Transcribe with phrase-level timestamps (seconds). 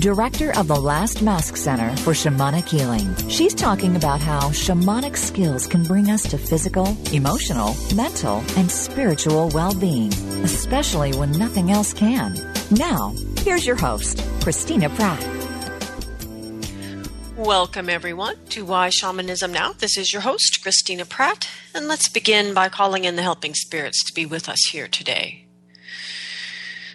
[0.00, 3.14] director of the Last Mask Center for Shamanic Healing.
[3.28, 9.50] She's talking about how shamanic skills can bring us to physical, emotional, mental, and spiritual
[9.50, 12.34] well being, especially when nothing else can.
[12.70, 15.24] Now, here's your host, Christina Pratt.
[17.36, 19.72] Welcome, everyone, to Why Shamanism Now.
[19.72, 24.02] This is your host, Christina Pratt, and let's begin by calling in the helping spirits
[24.04, 25.43] to be with us here today.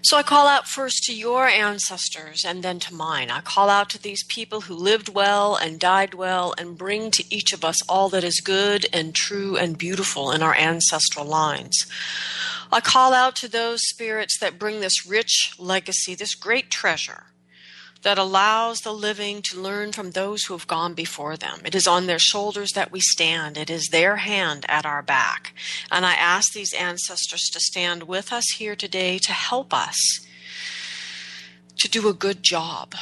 [0.02, 3.30] So I call out first to your ancestors and then to mine.
[3.30, 7.24] I call out to these people who lived well and died well and bring to
[7.30, 11.86] each of us all that is good and true and beautiful in our ancestral lines.
[12.72, 17.26] I call out to those spirits that bring this rich legacy, this great treasure
[18.02, 21.60] that allows the living to learn from those who have gone before them.
[21.66, 23.58] It is on their shoulders that we stand.
[23.58, 25.54] It is their hand at our back.
[25.92, 29.98] And I ask these ancestors to stand with us here today to help us
[31.80, 32.94] to do a good job,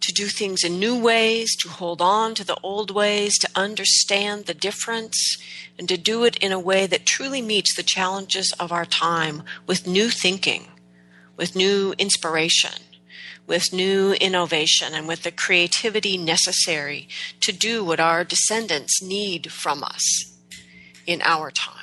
[0.00, 4.46] to do things in new ways, to hold on to the old ways, to understand
[4.46, 5.36] the difference,
[5.78, 9.42] and to do it in a way that truly meets the challenges of our time
[9.66, 10.68] with new thinking,
[11.36, 12.82] with new inspiration
[13.48, 17.08] with new innovation and with the creativity necessary
[17.40, 20.36] to do what our descendants need from us
[21.06, 21.74] in our time.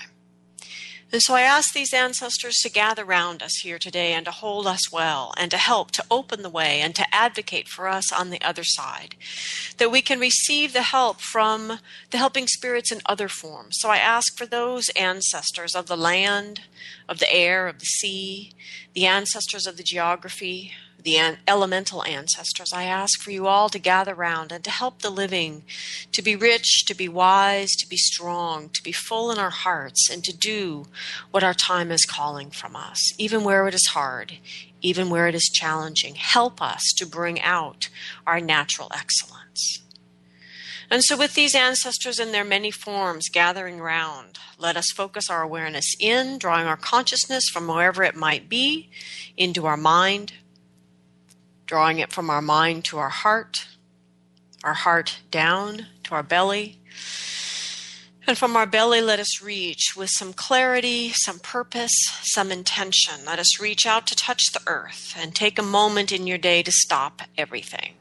[1.11, 4.67] And so I ask these ancestors to gather round us here today and to hold
[4.67, 8.31] us well and to help to open the way and to advocate for us on
[8.31, 9.16] the other side.
[9.77, 11.79] That we can receive the help from
[12.11, 13.77] the helping spirits in other forms.
[13.79, 16.61] So I ask for those ancestors of the land,
[17.07, 18.51] of the air, of the sea,
[18.94, 20.73] the ancestors of the geography,
[21.05, 25.01] the an- elemental ancestors, I ask for you all to gather round and to help
[25.01, 25.63] the living
[26.11, 30.09] to be rich, to be wise, to be strong, to be full in our hearts,
[30.09, 30.88] and to do
[31.29, 34.39] what our time is calling from us, even where it is hard,
[34.81, 36.15] even where it is challenging.
[36.15, 37.88] Help us to bring out
[38.25, 39.83] our natural excellence.
[40.89, 45.41] And so, with these ancestors in their many forms gathering round, let us focus our
[45.41, 48.89] awareness in, drawing our consciousness from wherever it might be
[49.35, 50.33] into our mind,
[51.65, 53.67] drawing it from our mind to our heart,
[54.63, 56.79] our heart down to our belly.
[58.27, 61.93] And from our belly, let us reach with some clarity, some purpose,
[62.23, 63.25] some intention.
[63.25, 66.63] Let us reach out to touch the earth and take a moment in your day
[66.63, 67.93] to stop everything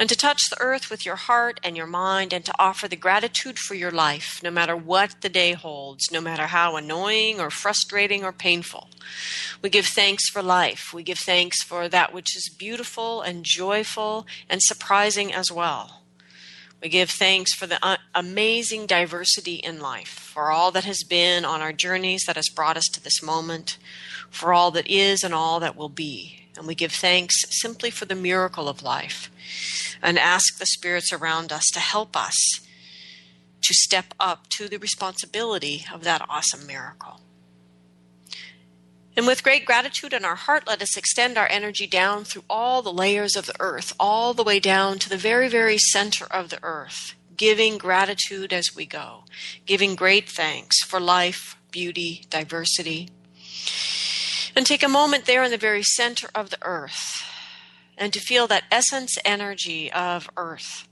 [0.00, 2.96] and to touch the earth with your heart and your mind and to offer the
[2.96, 7.50] gratitude for your life, no matter what the day holds, no matter how annoying or
[7.50, 8.88] frustrating or painful.
[9.60, 10.94] We give thanks for life.
[10.94, 16.00] We give thanks for that which is beautiful and joyful and surprising as well.
[16.82, 21.44] We give thanks for the uh, amazing diversity in life, for all that has been
[21.44, 23.76] on our journeys that has brought us to this moment,
[24.30, 26.39] for all that is and all that will be.
[26.60, 29.30] And we give thanks simply for the miracle of life
[30.02, 32.36] and ask the spirits around us to help us
[33.62, 37.22] to step up to the responsibility of that awesome miracle.
[39.16, 42.82] And with great gratitude in our heart, let us extend our energy down through all
[42.82, 46.50] the layers of the earth, all the way down to the very, very center of
[46.50, 49.24] the earth, giving gratitude as we go,
[49.64, 53.08] giving great thanks for life, beauty, diversity.
[54.56, 57.24] And take a moment there in the very center of the earth
[57.96, 60.88] and to feel that essence energy of earth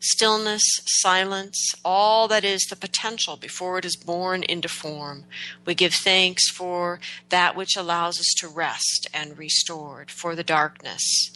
[0.00, 5.24] stillness, silence, all that is the potential before it is born into form.
[5.64, 11.30] We give thanks for that which allows us to rest and restored, for the darkness,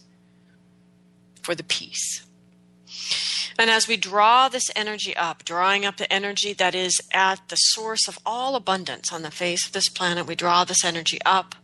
[1.42, 2.24] for the peace.
[3.58, 7.56] And as we draw this energy up, drawing up the energy that is at the
[7.56, 11.54] source of all abundance on the face of this planet, we draw this energy up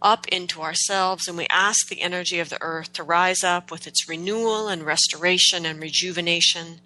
[0.00, 3.86] up into ourselves, and we ask the energy of the earth to rise up with
[3.86, 6.80] its renewal and restoration and rejuvenation,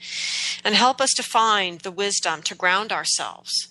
[0.65, 3.69] and help us to find the wisdom to ground ourselves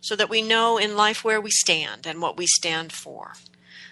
[0.00, 3.34] so that we know in life where we stand and what we stand for.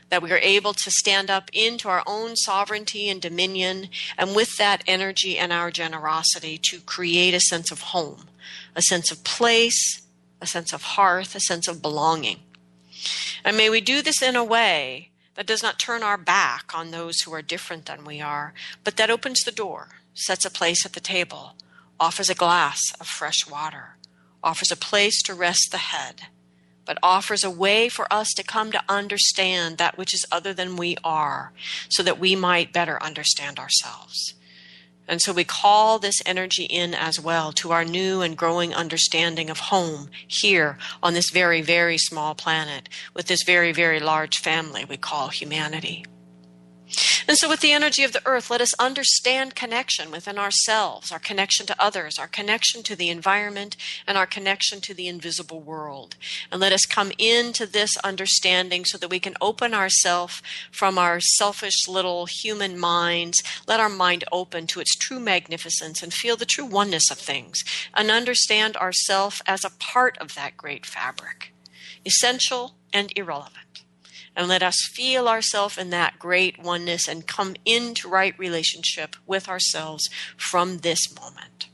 [0.08, 4.56] That we are able to stand up into our own sovereignty and dominion, and with
[4.56, 8.28] that energy and our generosity to create a sense of home,
[8.74, 10.02] a sense of place,
[10.40, 12.38] a sense of hearth, a sense of belonging.
[13.44, 16.90] And may we do this in a way that does not turn our back on
[16.90, 18.54] those who are different than we are,
[18.84, 21.54] but that opens the door sets a place at the table,
[22.00, 23.96] offers a glass of fresh water,
[24.42, 26.22] offers a place to rest the head,
[26.84, 30.76] but offers a way for us to come to understand that which is other than
[30.76, 31.52] we are,
[31.90, 34.34] so that we might better understand ourselves.
[35.08, 39.50] And so we call this energy in as well to our new and growing understanding
[39.50, 44.84] of home here on this very, very small planet with this very, very large family
[44.84, 46.04] we call humanity.
[47.28, 51.18] And so, with the energy of the earth, let us understand connection within ourselves, our
[51.18, 53.76] connection to others, our connection to the environment,
[54.06, 56.16] and our connection to the invisible world.
[56.50, 61.20] And let us come into this understanding so that we can open ourselves from our
[61.20, 66.46] selfish little human minds, let our mind open to its true magnificence and feel the
[66.46, 67.64] true oneness of things,
[67.94, 71.52] and understand ourselves as a part of that great fabric,
[72.04, 73.85] essential and irrelevant
[74.36, 79.48] and let us feel ourselves in that great oneness and come into right relationship with
[79.48, 81.68] ourselves from this moment.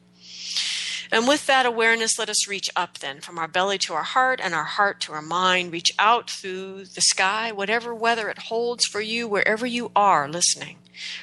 [1.11, 4.41] And with that awareness, let us reach up then from our belly to our heart
[4.43, 5.71] and our heart to our mind.
[5.71, 10.79] Reach out through the sky, whatever weather it holds for you, wherever you are listening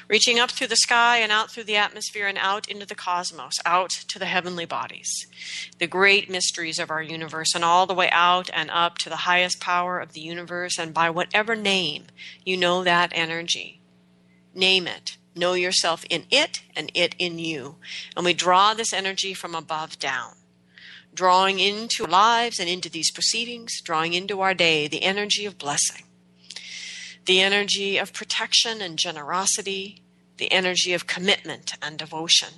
[0.08, 3.54] reaching up through the sky and out through the atmosphere and out into the cosmos,
[3.64, 5.26] out to the heavenly bodies,
[5.78, 9.16] the great mysteries of our universe, and all the way out and up to the
[9.16, 12.04] highest power of the universe, and by whatever name
[12.44, 13.80] you know that energy.
[14.54, 15.16] Name it.
[15.36, 17.76] Know yourself in it and it in you.
[18.16, 20.34] And we draw this energy from above down
[21.12, 25.58] drawing into our lives and into these proceedings, drawing into our day the energy of
[25.58, 26.04] blessing
[27.26, 30.02] the energy of protection and generosity,
[30.38, 32.48] the energy of commitment and devotion,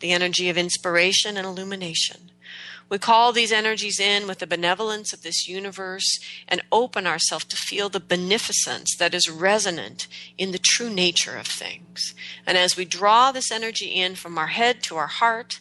[0.00, 2.30] the energy of inspiration and illumination.
[2.90, 6.18] We call these energies in with the benevolence of this universe
[6.48, 11.46] and open ourselves to feel the beneficence that is resonant in the true nature of
[11.46, 12.14] things.
[12.44, 15.60] And as we draw this energy in from our head to our heart,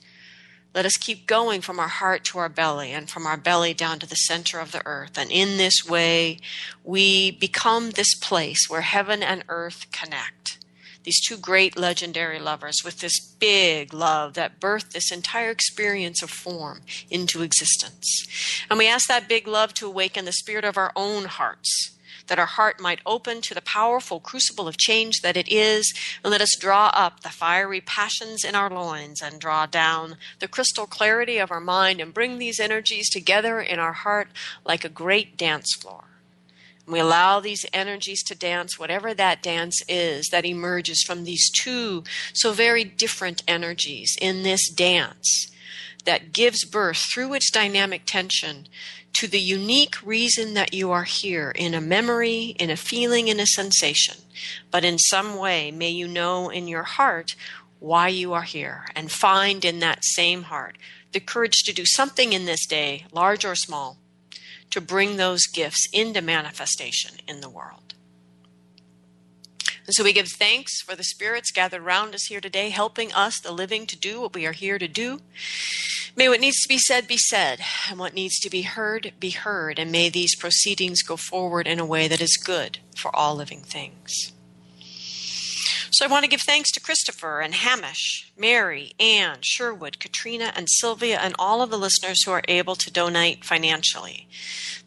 [0.80, 4.00] let us keep going from our heart to our belly and from our belly down
[4.00, 5.18] to the center of the earth.
[5.18, 6.40] And in this way,
[6.86, 10.58] we become this place where heaven and earth connect.
[11.04, 16.30] These two great legendary lovers with this big love that birthed this entire experience of
[16.30, 16.80] form
[17.12, 18.26] into existence.
[18.70, 21.99] And we ask that big love to awaken the spirit of our own hearts
[22.30, 25.94] that our heart might open to the powerful crucible of change that it is,
[26.24, 30.48] and let us draw up the fiery passions in our loins and draw down the
[30.48, 34.30] crystal clarity of our mind and bring these energies together in our heart
[34.66, 36.06] like a great dance floor.
[36.86, 41.52] And we allow these energies to dance, whatever that dance is that emerges from these
[41.52, 42.04] two
[42.34, 45.52] so very different energies in this dance
[46.06, 48.68] that gives birth through its dynamic tension
[49.14, 53.40] to the unique reason that you are here in a memory, in a feeling, in
[53.40, 54.16] a sensation.
[54.72, 57.36] But in some way, may you know in your heart
[57.80, 60.78] why you are here and find in that same heart
[61.12, 63.98] the courage to do something in this day, large or small,
[64.70, 67.79] to bring those gifts into manifestation in the world.
[69.90, 73.40] And so we give thanks for the spirits gathered around us here today, helping us,
[73.40, 75.20] the living, to do what we are here to do.
[76.16, 79.32] May what needs to be said be said, and what needs to be heard be
[79.32, 83.34] heard, and may these proceedings go forward in a way that is good for all
[83.34, 84.32] living things.
[86.00, 90.70] So I want to give thanks to Christopher and Hamish, Mary, Anne, Sherwood, Katrina, and
[90.70, 94.30] Sylvia, and all of the listeners who are able to donate financially.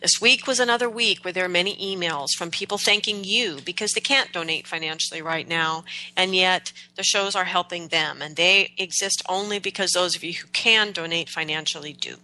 [0.01, 3.93] This week was another week where there are many emails from people thanking you because
[3.93, 5.85] they can't donate financially right now,
[6.17, 10.33] and yet the shows are helping them, and they exist only because those of you
[10.33, 12.17] who can donate financially do.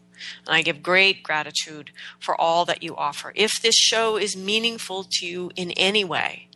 [0.47, 3.35] And I give great gratitude for all that you offer.
[3.35, 6.48] If this show is meaningful to you in any way,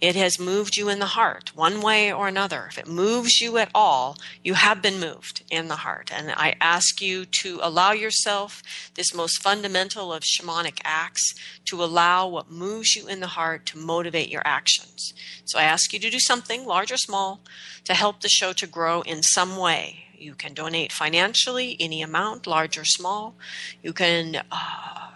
[0.00, 2.66] it has moved you in the heart, one way or another.
[2.68, 6.12] If it moves you at all, you have been moved in the heart.
[6.12, 8.62] And I ask you to allow yourself
[8.94, 11.34] this most fundamental of shamanic acts
[11.66, 15.14] to allow what moves you in the heart to motivate your actions.
[15.46, 17.40] So I ask you to do something, large or small,
[17.84, 20.04] to help the show to grow in some way.
[20.18, 23.34] You can donate financially, any amount, large or small.
[23.82, 24.42] You can.
[24.50, 25.10] Uh,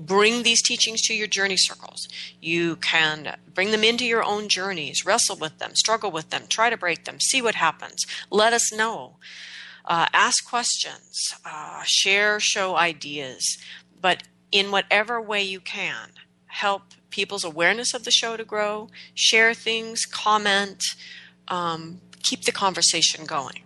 [0.00, 2.08] bring these teachings to your journey circles.
[2.40, 6.70] You can bring them into your own journeys, wrestle with them, struggle with them, try
[6.70, 8.04] to break them, see what happens.
[8.30, 9.16] Let us know.
[9.84, 13.58] Uh, ask questions, uh, share show ideas,
[14.00, 16.10] but in whatever way you can,
[16.46, 20.82] help people's awareness of the show to grow, share things, comment,
[21.48, 23.62] um, keep the conversation going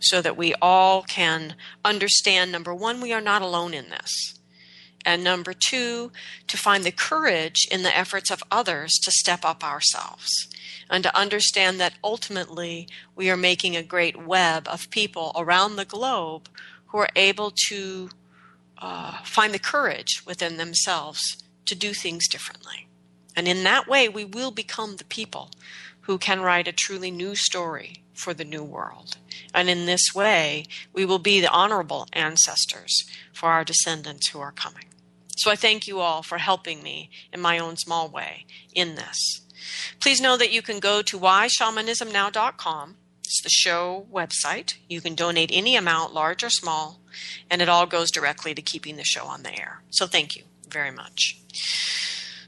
[0.00, 1.54] so that we all can
[1.84, 4.37] understand number one, we are not alone in this
[5.08, 6.12] And number two,
[6.48, 10.28] to find the courage in the efforts of others to step up ourselves
[10.90, 12.86] and to understand that ultimately
[13.16, 16.50] we are making a great web of people around the globe
[16.88, 18.10] who are able to
[18.82, 22.86] uh, find the courage within themselves to do things differently.
[23.34, 25.52] And in that way, we will become the people
[26.02, 29.16] who can write a truly new story for the new world.
[29.54, 34.52] And in this way, we will be the honorable ancestors for our descendants who are
[34.52, 34.84] coming.
[35.38, 39.42] So I thank you all for helping me in my own small way in this.
[40.00, 42.96] Please know that you can go to whyshamanismnow.com.
[43.22, 44.74] It's the show website.
[44.88, 47.00] You can donate any amount, large or small,
[47.50, 49.82] and it all goes directly to keeping the show on the air.
[49.90, 51.38] So thank you very much.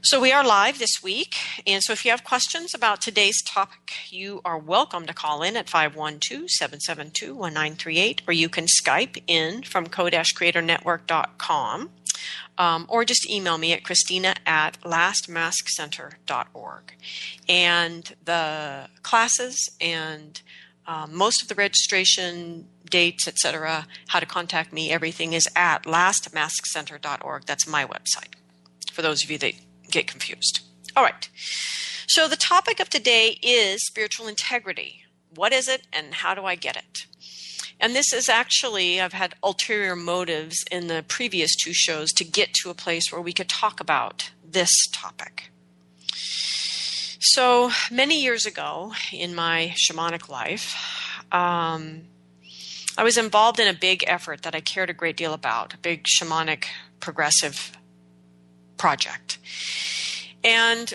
[0.03, 3.93] So we are live this week, and so if you have questions about today's topic,
[4.09, 11.91] you are welcome to call in at 512-772-1938, or you can Skype in from co-creatornetwork.com,
[12.57, 16.93] um, or just email me at christina at lastmaskcenter.org.
[17.47, 20.41] And the classes and
[20.87, 27.45] um, most of the registration dates, etc., how to contact me, everything is at lastmaskcenter.org.
[27.45, 28.33] That's my website
[28.91, 29.53] for those of you that
[29.91, 30.61] get confused.
[30.95, 31.29] All right.
[32.07, 35.03] So the topic of today is spiritual integrity.
[35.33, 37.05] What is it and how do I get it?
[37.79, 42.53] And this is actually, I've had ulterior motives in the previous two shows to get
[42.61, 45.51] to a place where we could talk about this topic.
[47.19, 50.75] So many years ago in my shamanic life,
[51.31, 52.01] um,
[52.97, 55.77] I was involved in a big effort that I cared a great deal about, a
[55.77, 56.65] big shamanic
[56.99, 57.71] progressive
[58.81, 59.37] project.
[60.43, 60.93] And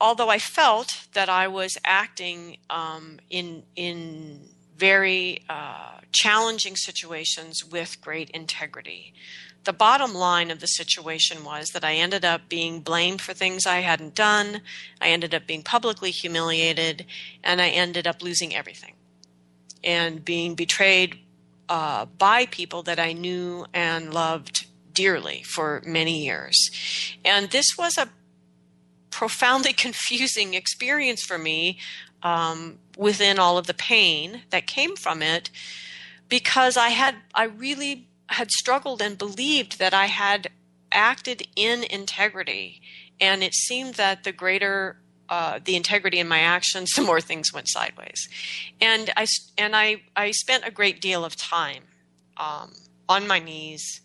[0.00, 4.40] although I felt that I was acting um, in in
[4.76, 9.14] very uh, challenging situations with great integrity,
[9.64, 13.66] the bottom line of the situation was that I ended up being blamed for things
[13.66, 14.60] I hadn't done.
[15.00, 17.06] I ended up being publicly humiliated,
[17.42, 18.94] and I ended up losing everything
[19.82, 21.18] and being betrayed
[21.68, 26.56] uh, by people that I knew and loved dearly for many years.
[27.24, 28.08] And this was a
[29.10, 31.78] profoundly confusing experience for me
[32.22, 35.50] um, within all of the pain that came from it
[36.28, 40.48] because I had, I really had struggled and believed that I had
[40.90, 42.80] acted in integrity.
[43.20, 44.96] And it seemed that the greater
[45.28, 48.28] uh, the integrity in my actions, the more things went sideways.
[48.80, 49.26] And I
[49.58, 51.84] and I I spent a great deal of time
[52.36, 52.72] um,
[53.08, 54.00] on my knees,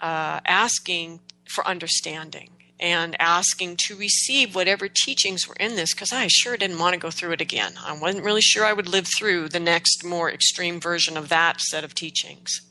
[0.00, 6.26] uh, asking for understanding and asking to receive whatever teachings were in this because I
[6.28, 7.74] sure didn't want to go through it again.
[7.84, 11.60] I wasn't really sure I would live through the next more extreme version of that
[11.60, 12.62] set of teachings.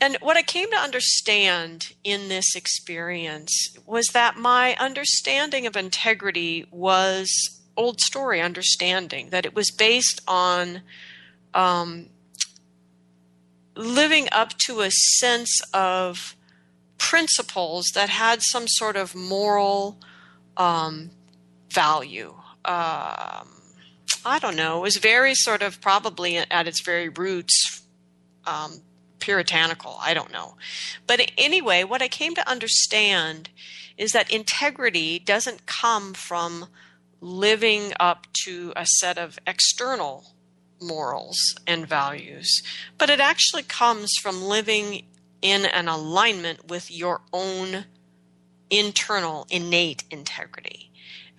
[0.00, 6.66] And what I came to understand in this experience was that my understanding of integrity
[6.72, 10.82] was old story understanding, that it was based on
[11.54, 12.08] um,
[13.74, 16.36] living up to a sense of
[16.98, 19.98] principles that had some sort of moral
[20.56, 21.10] um,
[21.70, 22.34] value.
[22.64, 23.48] Um,
[24.24, 24.78] I don't know.
[24.78, 27.82] It was very sort of probably at its very roots
[28.46, 28.82] um,
[29.18, 29.96] puritanical.
[30.00, 30.56] I don't know.
[31.06, 33.48] But anyway, what I came to understand
[33.96, 36.66] is that integrity doesn't come from
[37.20, 40.34] living up to a set of external
[40.82, 42.62] morals and values,
[42.98, 45.04] but it actually comes from living
[45.40, 47.84] in an alignment with your own
[48.70, 50.90] internal innate integrity.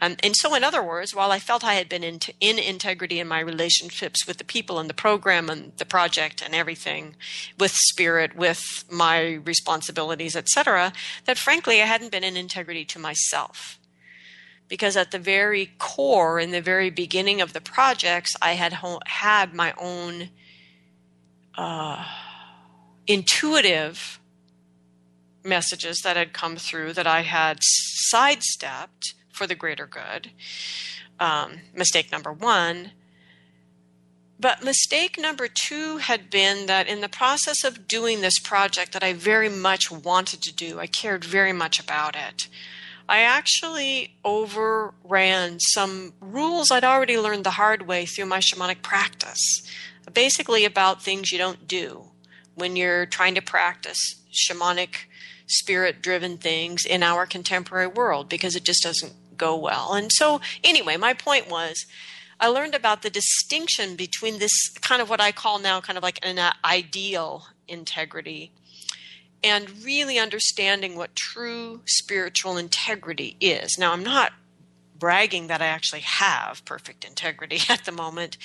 [0.01, 3.21] And, and so, in other words, while I felt I had been in, in integrity
[3.21, 7.15] in my relationships with the people and the program and the project and everything,
[7.57, 10.91] with spirit, with my responsibilities, etc.,
[11.23, 13.79] that frankly I hadn't been in integrity to myself
[14.67, 19.01] because at the very core, in the very beginning of the projects, I had ho-
[19.05, 20.29] had my own
[21.55, 22.05] uh,
[23.07, 24.19] intuitive
[25.43, 30.31] messages that had come through that I had sidestepped for the greater good.
[31.19, 32.91] Um, mistake number one.
[34.39, 39.03] But mistake number two had been that in the process of doing this project that
[39.03, 42.47] I very much wanted to do, I cared very much about it.
[43.13, 49.61] I actually overran some rules I'd already learned the hard way through my shamanic practice,
[50.11, 52.05] basically about things you don't do
[52.55, 53.99] when you're trying to practice
[54.31, 55.05] shamanic
[55.45, 59.93] spirit driven things in our contemporary world because it just doesn't go well.
[59.93, 61.85] And so, anyway, my point was
[62.39, 66.03] I learned about the distinction between this kind of what I call now kind of
[66.03, 68.53] like an uh, ideal integrity
[69.43, 73.77] and really understanding what true spiritual integrity is.
[73.77, 74.31] Now, I'm not
[74.97, 78.37] bragging that I actually have perfect integrity at the moment,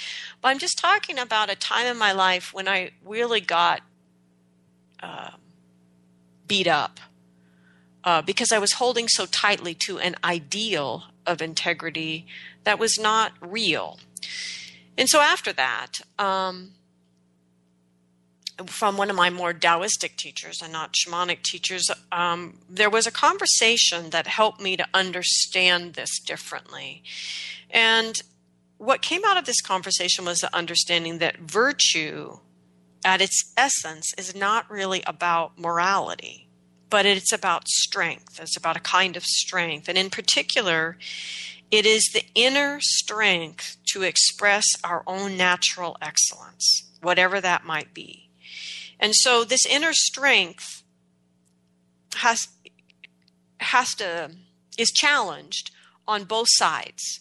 [0.42, 3.82] but I'm just talking about a time in my life when I really got
[5.00, 5.30] uh,
[6.48, 6.98] beat up
[8.02, 12.26] uh, because I was holding so tightly to an ideal of integrity
[12.64, 14.00] that was not real.
[14.96, 16.72] And so after that, um,
[18.66, 23.12] from one of my more Taoistic teachers and not shamanic teachers, um, there was a
[23.12, 27.02] conversation that helped me to understand this differently.
[27.70, 28.14] And
[28.78, 32.38] what came out of this conversation was the understanding that virtue,
[33.04, 36.48] at its essence, is not really about morality,
[36.90, 38.40] but it's about strength.
[38.40, 39.88] It's about a kind of strength.
[39.88, 40.96] And in particular,
[41.70, 48.27] it is the inner strength to express our own natural excellence, whatever that might be.
[49.00, 50.82] And so this inner strength
[52.16, 52.48] has
[53.60, 54.30] has to
[54.76, 55.70] is challenged
[56.06, 57.20] on both sides.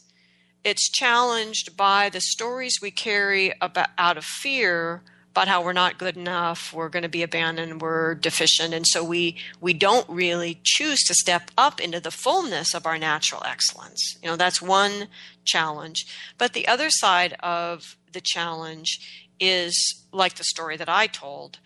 [0.63, 5.03] It's challenged by the stories we carry about out of fear
[5.37, 9.03] about how we're not good enough, we're going to be abandoned, we're deficient, and so
[9.03, 14.17] we we don't really choose to step up into the fullness of our natural excellence.
[14.23, 15.07] You know, that's one
[15.45, 16.07] challenge.
[16.39, 21.59] But the other side of the challenge is like the story that I told,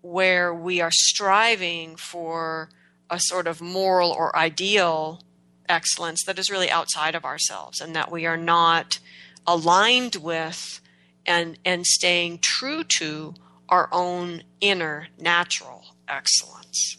[0.00, 2.68] where we are striving for
[3.10, 5.20] a sort of moral or ideal
[5.68, 8.98] excellence that is really outside of ourselves and that we are not
[9.46, 10.80] aligned with
[11.26, 13.34] and and staying true to
[13.68, 16.98] our own inner natural excellence.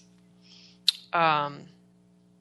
[1.14, 1.66] Um,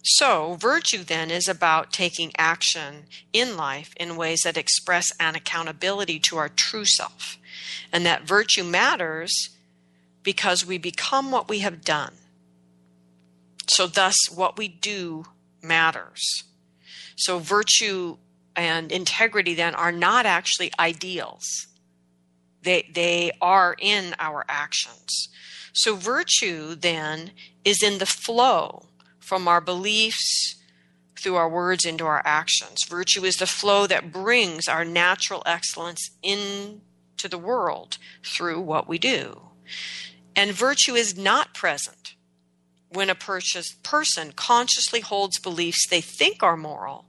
[0.02, 6.19] so, virtue then is about taking action in life in ways that express an accountability
[6.28, 7.38] to our true self.
[7.92, 9.50] And that virtue matters
[10.23, 12.14] because we become what we have done.
[13.68, 15.25] So, thus, what we do
[15.62, 16.44] matters.
[17.16, 18.16] So, virtue
[18.56, 21.66] and integrity then are not actually ideals,
[22.62, 25.28] they, they are in our actions.
[25.73, 27.30] So, virtue then
[27.64, 28.86] is in the flow
[29.19, 30.56] from our beliefs
[31.19, 32.84] through our words into our actions.
[32.86, 36.10] Virtue is the flow that brings our natural excellence
[37.14, 39.40] into the world through what we do.
[40.36, 42.14] And virtue is not present
[42.88, 47.06] when a person consciously holds beliefs they think are moral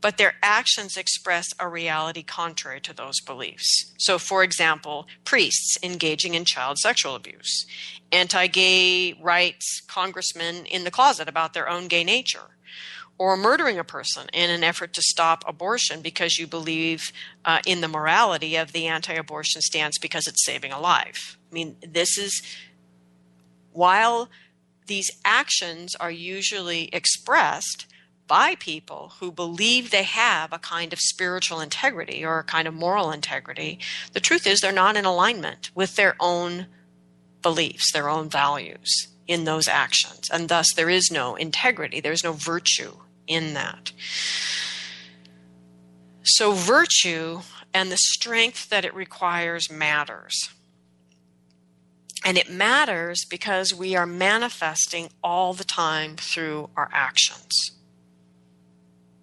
[0.00, 3.92] but their actions express a reality contrary to those beliefs.
[3.98, 7.66] So, for example, priests engaging in child sexual abuse,
[8.12, 12.56] anti gay rights congressmen in the closet about their own gay nature,
[13.18, 17.12] or murdering a person in an effort to stop abortion because you believe
[17.44, 21.38] uh, in the morality of the anti abortion stance because it's saving a life.
[21.50, 22.42] I mean, this is
[23.72, 24.28] while
[24.86, 27.86] these actions are usually expressed
[28.26, 32.74] by people who believe they have a kind of spiritual integrity or a kind of
[32.74, 33.78] moral integrity,
[34.12, 36.66] the truth is they're not in alignment with their own
[37.42, 40.28] beliefs, their own values in those actions.
[40.32, 43.92] And thus, there is no integrity, there's no virtue in that.
[46.22, 47.40] So, virtue
[47.72, 50.50] and the strength that it requires matters.
[52.24, 57.76] And it matters because we are manifesting all the time through our actions.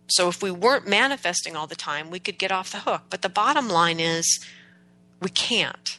[0.08, 3.04] So if we weren't manifesting all the time, we could get off the hook.
[3.10, 4.40] But the bottom line is
[5.20, 5.98] we can't.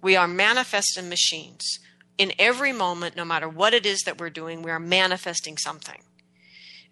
[0.00, 1.80] We are manifesting machines.
[2.16, 6.00] In every moment, no matter what it is that we're doing, we are manifesting something.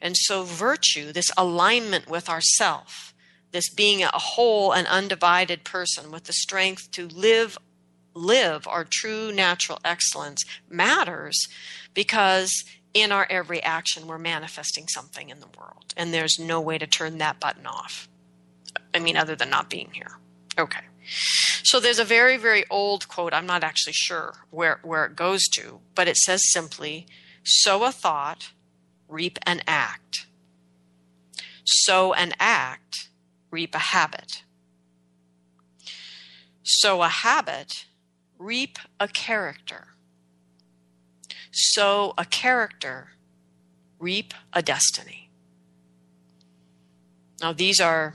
[0.01, 3.15] And so virtue, this alignment with ourself,
[3.53, 7.59] this being a whole and undivided person with the strength to live
[8.17, 11.49] live our true natural excellence matters
[11.95, 15.93] because in our every action, we're manifesting something in the world.
[15.97, 18.09] And there's no way to turn that button off.
[18.95, 20.19] I mean, other than not being here.
[20.57, 20.85] Okay.
[21.65, 23.35] So there's a very, very old quote.
[23.35, 27.07] I'm not actually sure where, where it goes to, but it says simply
[27.43, 28.51] sow a thought,
[29.15, 30.27] reap an act.
[31.65, 33.09] Sow an act,
[33.51, 34.43] reap a habit.
[36.63, 37.87] Sow a habit,
[38.39, 39.95] reap a character
[41.55, 43.09] sow a character,
[43.99, 45.31] reap a destiny.
[47.41, 48.15] Now, these are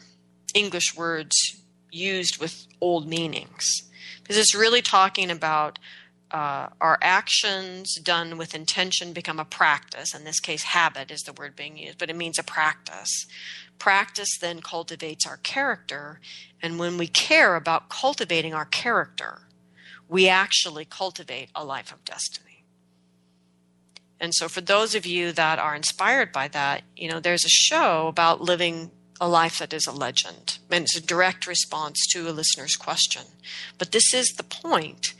[0.53, 1.35] English words
[1.91, 3.65] used with old meanings
[4.21, 5.79] because it's really talking about
[6.31, 10.13] uh, our actions done with intention become a practice.
[10.13, 13.25] In this case, habit is the word being used, but it means a practice.
[13.79, 16.19] Practice then cultivates our character,
[16.61, 19.43] and when we care about cultivating our character,
[20.07, 22.65] we actually cultivate a life of destiny.
[24.19, 27.49] And so, for those of you that are inspired by that, you know, there's a
[27.49, 30.59] show about living a life that is a legend.
[30.71, 33.23] And it's a direct response to a listener's question.
[33.77, 35.13] But this is the point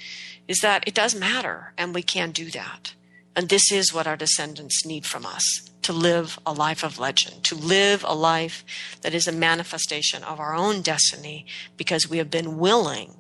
[0.50, 2.96] is that it does matter and we can do that.
[3.36, 7.44] And this is what our descendants need from us to live a life of legend,
[7.46, 8.66] to live a life
[9.02, 11.46] that is a manifestation of our own destiny
[11.78, 13.16] because we have been willing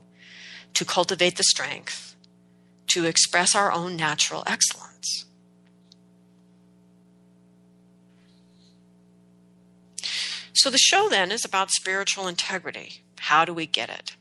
[0.74, 2.16] to cultivate the strength
[2.88, 5.26] to express our own natural excellence.
[10.54, 13.04] So the show then is about spiritual integrity.
[13.20, 14.16] How do we get it?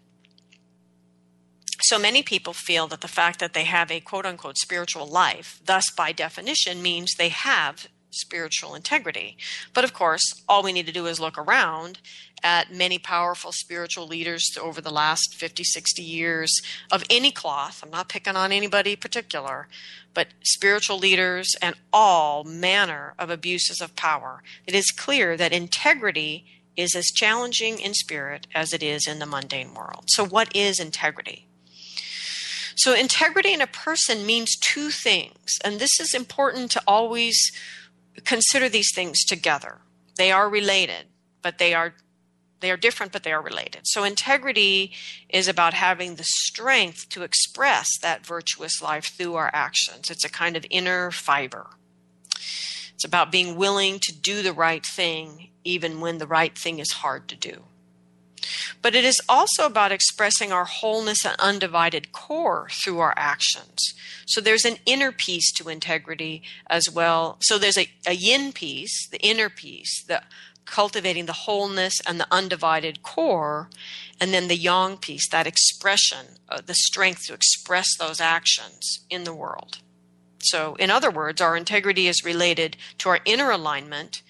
[1.82, 5.60] So many people feel that the fact that they have a quote unquote spiritual life,
[5.64, 9.36] thus by definition, means they have spiritual integrity.
[9.74, 12.00] But of course, all we need to do is look around
[12.42, 16.60] at many powerful spiritual leaders over the last 50, 60 years
[16.90, 17.82] of any cloth.
[17.82, 19.68] I'm not picking on anybody particular,
[20.14, 24.42] but spiritual leaders and all manner of abuses of power.
[24.66, 26.44] It is clear that integrity
[26.76, 30.04] is as challenging in spirit as it is in the mundane world.
[30.08, 31.47] So, what is integrity?
[32.78, 37.36] So, integrity in a person means two things, and this is important to always
[38.24, 39.78] consider these things together.
[40.16, 41.06] They are related,
[41.42, 41.94] but they are
[42.60, 43.82] they are different but they are related.
[43.84, 44.92] So integrity
[45.28, 50.10] is about having the strength to express that virtuous life through our actions.
[50.10, 51.68] It's a kind of inner fiber.
[52.94, 56.90] It's about being willing to do the right thing even when the right thing is
[56.92, 57.62] hard to do.
[58.82, 63.78] But it is also about expressing our wholeness and undivided core through our actions.
[64.26, 67.38] So there's an inner piece to integrity as well.
[67.40, 70.22] So there's a, a yin piece, the inner piece, the
[70.68, 73.70] cultivating the wholeness and the undivided core,
[74.20, 79.24] and then the yang piece, that expression, uh, the strength to express those actions in
[79.24, 79.78] the world.
[80.40, 84.22] So, in other words, our integrity is related to our inner alignment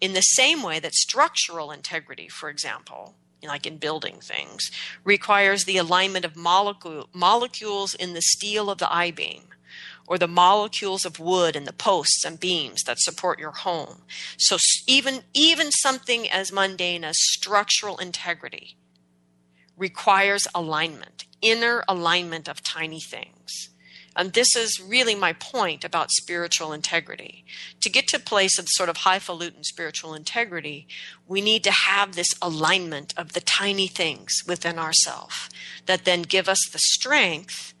[0.00, 3.14] in the same way that structural integrity, for example,
[3.46, 4.70] like in building things,
[5.04, 9.48] requires the alignment of molecule, molecules in the steel of the I beam
[10.06, 14.02] or the molecules of wood in the posts and beams that support your home.
[14.38, 18.76] So even even something as mundane as structural integrity
[19.76, 23.70] requires alignment, inner alignment of tiny things.
[24.16, 27.44] And this is really my point about spiritual integrity.
[27.80, 30.86] To get to a place of sort of highfalutin spiritual integrity,
[31.26, 35.48] we need to have this alignment of the tiny things within ourselves
[35.86, 37.74] that then give us the strength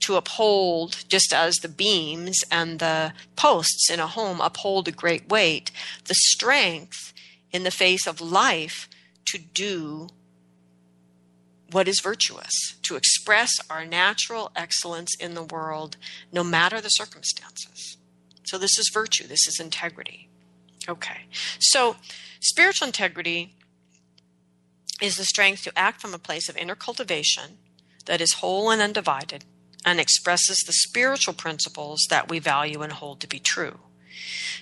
[0.00, 5.28] to uphold, just as the beams and the posts in a home uphold a great
[5.28, 5.70] weight,
[6.06, 7.12] the strength
[7.52, 8.88] in the face of life
[9.26, 10.08] to do
[11.72, 15.96] what is virtuous, to express our natural excellence in the world,
[16.32, 17.96] no matter the circumstances.
[18.44, 20.28] So, this is virtue, this is integrity.
[20.88, 21.26] Okay,
[21.60, 21.96] so
[22.40, 23.54] spiritual integrity
[25.00, 27.58] is the strength to act from a place of inner cultivation
[28.06, 29.44] that is whole and undivided
[29.84, 33.80] and expresses the spiritual principles that we value and hold to be true.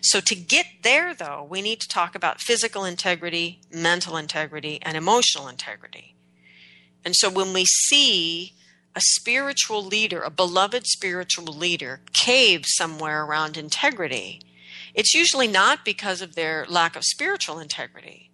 [0.03, 4.96] So, to get there, though, we need to talk about physical integrity, mental integrity, and
[4.96, 6.14] emotional integrity.
[7.04, 8.52] And so when we see
[8.94, 14.40] a spiritual leader, a beloved spiritual leader, cave somewhere around integrity,
[14.94, 18.30] it's usually not because of their lack of spiritual integrity.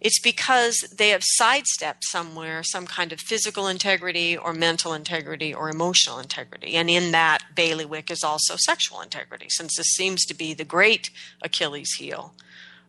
[0.00, 5.68] It's because they have sidestepped somewhere some kind of physical integrity or mental integrity or
[5.68, 6.74] emotional integrity.
[6.74, 11.10] And in that bailiwick is also sexual integrity, since this seems to be the great
[11.42, 12.32] Achilles heel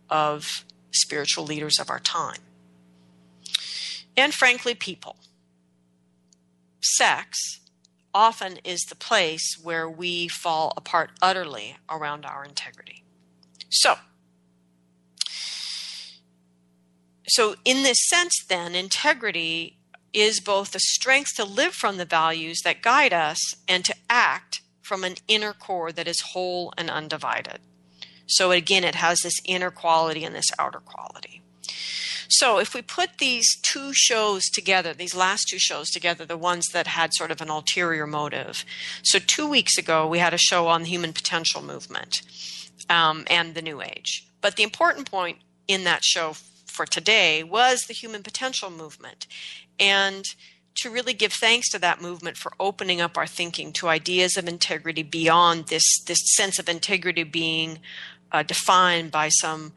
[0.07, 2.37] of spiritual leaders of our time
[4.15, 5.17] and frankly, people.
[6.81, 7.59] Sex
[8.13, 13.03] often is the place where we fall apart utterly around our integrity.
[13.69, 13.95] So,
[17.27, 19.77] so in this sense, then, integrity
[20.11, 24.61] is both the strength to live from the values that guide us and to act
[24.81, 27.59] from an inner core that is whole and undivided.
[28.25, 31.41] So, again, it has this inner quality and this outer quality.
[32.29, 36.67] So if we put these two shows together, these last two shows together, the ones
[36.73, 38.63] that had sort of an ulterior motive.
[39.03, 42.21] So two weeks ago, we had a show on the human potential movement
[42.87, 44.27] um, and the New Age.
[44.41, 46.35] But the important point in that show
[46.67, 49.25] for today was the human potential movement.
[49.79, 50.23] And
[50.75, 54.47] to really give thanks to that movement for opening up our thinking to ideas of
[54.47, 57.79] integrity beyond this this sense of integrity being
[58.31, 59.73] uh, defined by some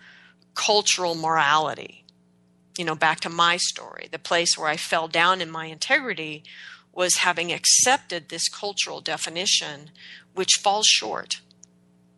[0.54, 2.01] cultural morality
[2.76, 6.44] you know, back to my story, the place where I fell down in my integrity
[6.92, 9.90] was having accepted this cultural definition,
[10.34, 11.40] which falls short.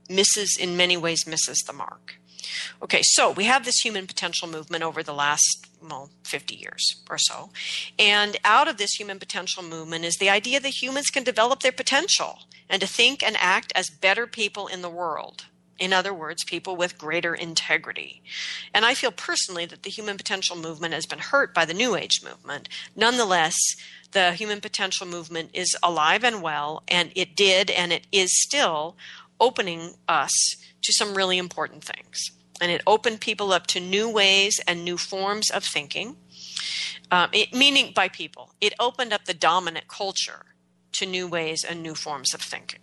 [0.08, 2.16] misses, in many ways, misses the mark.
[2.82, 7.16] Okay, so we have this human potential movement over the last, well, 50 years or
[7.18, 7.50] so.
[7.98, 11.72] And out of this human potential movement is the idea that humans can develop their
[11.72, 15.46] potential and to think and act as better people in the world.
[15.78, 18.22] In other words, people with greater integrity.
[18.72, 21.96] And I feel personally that the human potential movement has been hurt by the New
[21.96, 22.68] Age movement.
[22.94, 23.56] Nonetheless,
[24.12, 28.96] the human potential movement is alive and well, and it did and it is still
[29.40, 30.32] opening us
[30.82, 32.30] to some really important things.
[32.60, 36.16] And it opened people up to new ways and new forms of thinking,
[37.10, 38.54] um, it, meaning by people.
[38.60, 40.46] It opened up the dominant culture
[40.92, 42.80] to new ways and new forms of thinking,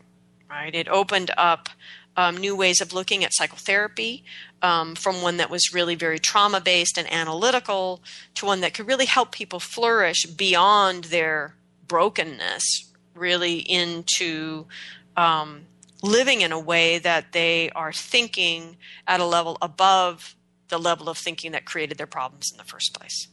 [0.50, 0.76] right?
[0.76, 1.70] It opened up
[2.18, 4.24] um, new ways of looking at psychotherapy
[4.62, 8.02] um, from one that was really very trauma based and analytical
[8.36, 11.56] to one that could really help people flourish beyond their
[11.88, 14.66] brokenness, really into
[15.18, 15.66] um,
[16.04, 20.36] living in a way that they are thinking at a level above
[20.70, 23.28] the level of thinking that created their problems in the first place.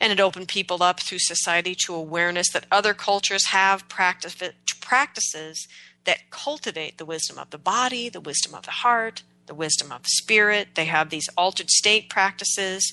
[0.00, 4.36] And it opened people up through society to awareness that other cultures have practice,
[4.80, 5.68] practices
[6.06, 10.02] that cultivate the wisdom of the body, the wisdom of the heart, the wisdom of
[10.02, 10.68] the spirit.
[10.74, 12.92] They have these altered state practices,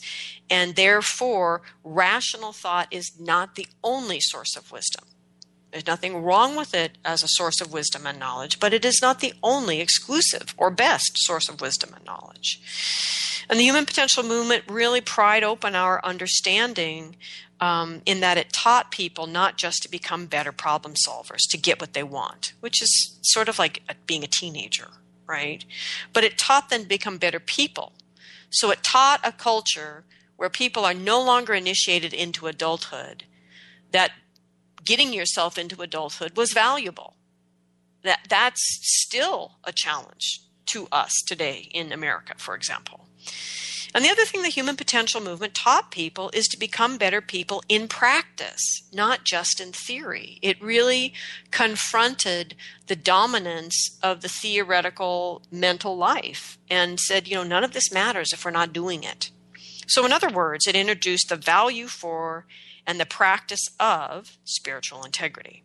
[0.49, 5.05] and therefore, rational thought is not the only source of wisdom.
[5.71, 9.01] There's nothing wrong with it as a source of wisdom and knowledge, but it is
[9.01, 12.61] not the only exclusive or best source of wisdom and knowledge.
[13.49, 17.17] And the human potential movement really pried open our understanding
[17.63, 21.79] um, in that it taught people not just to become better problem solvers, to get
[21.79, 24.89] what they want, which is sort of like being a teenager,
[25.25, 25.63] right?
[26.11, 27.93] But it taught them to become better people.
[28.49, 30.03] So it taught a culture
[30.35, 33.23] where people are no longer initiated into adulthood,
[33.91, 34.11] that
[34.83, 37.15] getting yourself into adulthood was valuable.
[38.03, 43.07] That that's still a challenge to us today in America, for example.
[43.95, 47.63] And the other thing the human potential movement taught people is to become better people
[47.69, 50.39] in practice, not just in theory.
[50.41, 51.13] It really
[51.51, 52.55] confronted
[52.87, 58.33] the dominance of the theoretical mental life and said, you know, none of this matters
[58.33, 59.29] if we're not doing it.
[59.85, 62.47] So, in other words, it introduced the value for
[62.87, 65.63] and the practice of spiritual integrity.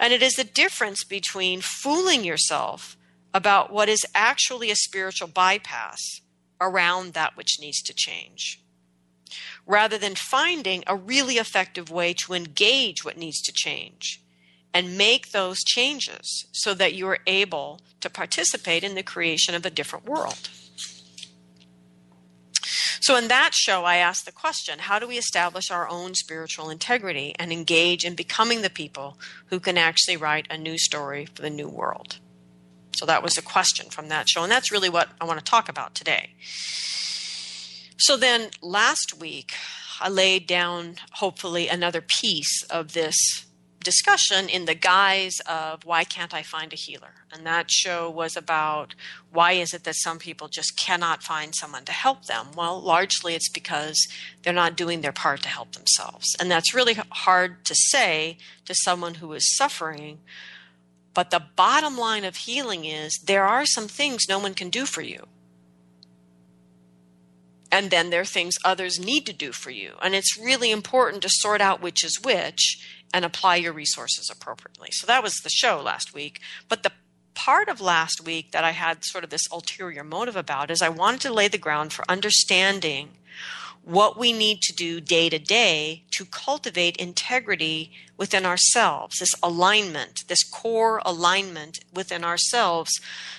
[0.00, 2.96] And it is the difference between fooling yourself
[3.34, 6.21] about what is actually a spiritual bypass
[6.62, 8.60] around that which needs to change.
[9.66, 14.22] Rather than finding a really effective way to engage what needs to change
[14.74, 19.64] and make those changes so that you are able to participate in the creation of
[19.64, 20.48] a different world.
[23.02, 26.70] So, in that show, I asked the question how do we establish our own spiritual
[26.70, 31.42] integrity and engage in becoming the people who can actually write a new story for
[31.42, 32.18] the new world?
[32.96, 34.42] So that was a question from that show.
[34.42, 36.30] And that's really what I want to talk about today.
[37.98, 39.52] So then last week,
[40.00, 43.16] I laid down hopefully another piece of this
[43.82, 47.14] discussion in the guise of why can't I find a healer?
[47.32, 48.94] And that show was about
[49.30, 52.48] why is it that some people just cannot find someone to help them?
[52.56, 54.06] Well, largely it's because
[54.42, 56.26] they're not doing their part to help themselves.
[56.40, 60.20] And that's really hard to say to someone who is suffering
[61.14, 64.86] but the bottom line of healing is there are some things no one can do
[64.86, 65.26] for you.
[67.70, 69.94] And then there are things others need to do for you.
[70.02, 74.88] And it's really important to sort out which is which and apply your resources appropriately.
[74.92, 76.40] So that was the show last week.
[76.68, 76.92] But the
[77.34, 80.90] part of last week that I had sort of this ulterior motive about is I
[80.90, 83.10] wanted to lay the ground for understanding
[83.84, 90.20] what we need to do day to day to cultivate integrity within ourselves, this alignment,
[90.28, 92.90] this core alignment within ourselves,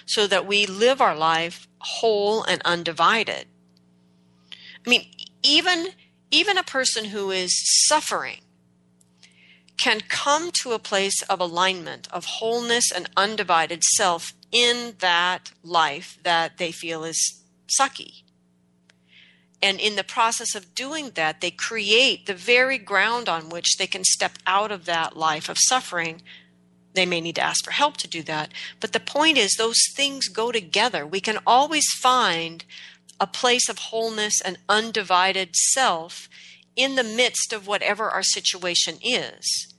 [0.05, 3.45] so that we live our life whole and undivided.
[4.85, 5.09] I mean,
[5.41, 5.87] even,
[6.29, 7.53] even a person who is
[7.87, 8.41] suffering
[9.77, 16.19] can come to a place of alignment, of wholeness and undivided self in that life
[16.23, 17.41] that they feel is
[17.79, 18.22] sucky
[19.63, 23.87] and in the process of doing that, they create the very ground on which they
[23.87, 26.21] can step out of that life of suffering.
[26.95, 28.51] They may need to ask for help to do that.
[28.81, 31.07] But the point is, those things go together.
[31.07, 32.65] We can always find
[33.21, 36.27] a place of wholeness and undivided self
[36.75, 39.73] in the midst of whatever our situation is.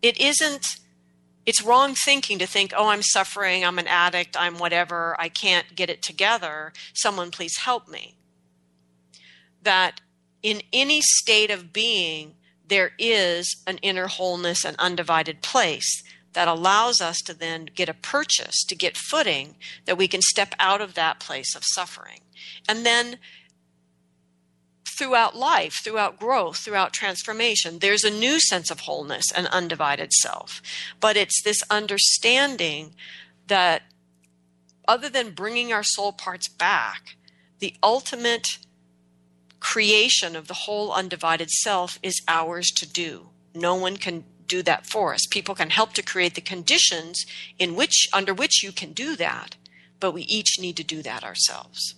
[0.00, 0.64] It isn't,
[1.44, 5.74] it's wrong thinking to think, oh, I'm suffering, I'm an addict, I'm whatever, I can't
[5.74, 6.72] get it together.
[6.92, 8.14] Someone please help me
[9.64, 10.00] that
[10.42, 12.34] in any state of being,
[12.66, 16.02] there is an inner wholeness and undivided place.
[16.34, 20.54] that allows us to then get a purchase, to get footing, that we can step
[20.60, 22.20] out of that place of suffering.
[22.68, 23.18] And then
[24.98, 30.60] throughout life, throughout growth, throughout transformation, there's a new sense of wholeness and undivided self.
[31.00, 32.94] But it's this understanding
[33.46, 33.82] that
[34.86, 37.16] other than bringing our soul parts back,
[37.60, 38.58] the ultimate
[39.64, 43.30] creation of the whole undivided self is ours to do.
[43.54, 45.26] No one can do that for us.
[45.30, 47.24] People can help to create the conditions
[47.58, 49.56] in which under which you can do that,
[50.00, 51.94] but we each need to do that ourselves.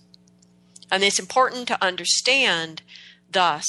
[0.89, 2.83] And it's important to understand
[3.29, 3.67] thus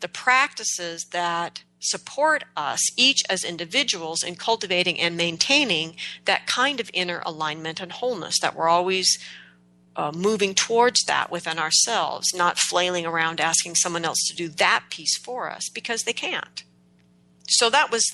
[0.00, 6.90] the practices that support us each as individuals in cultivating and maintaining that kind of
[6.92, 9.16] inner alignment and wholeness that we're always
[9.96, 14.84] uh, moving towards that within ourselves, not flailing around asking someone else to do that
[14.90, 16.64] piece for us because they can't.
[17.48, 18.04] So that was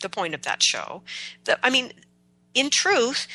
[0.00, 1.02] the point of that show.
[1.44, 1.92] The, I mean,
[2.54, 3.26] in truth,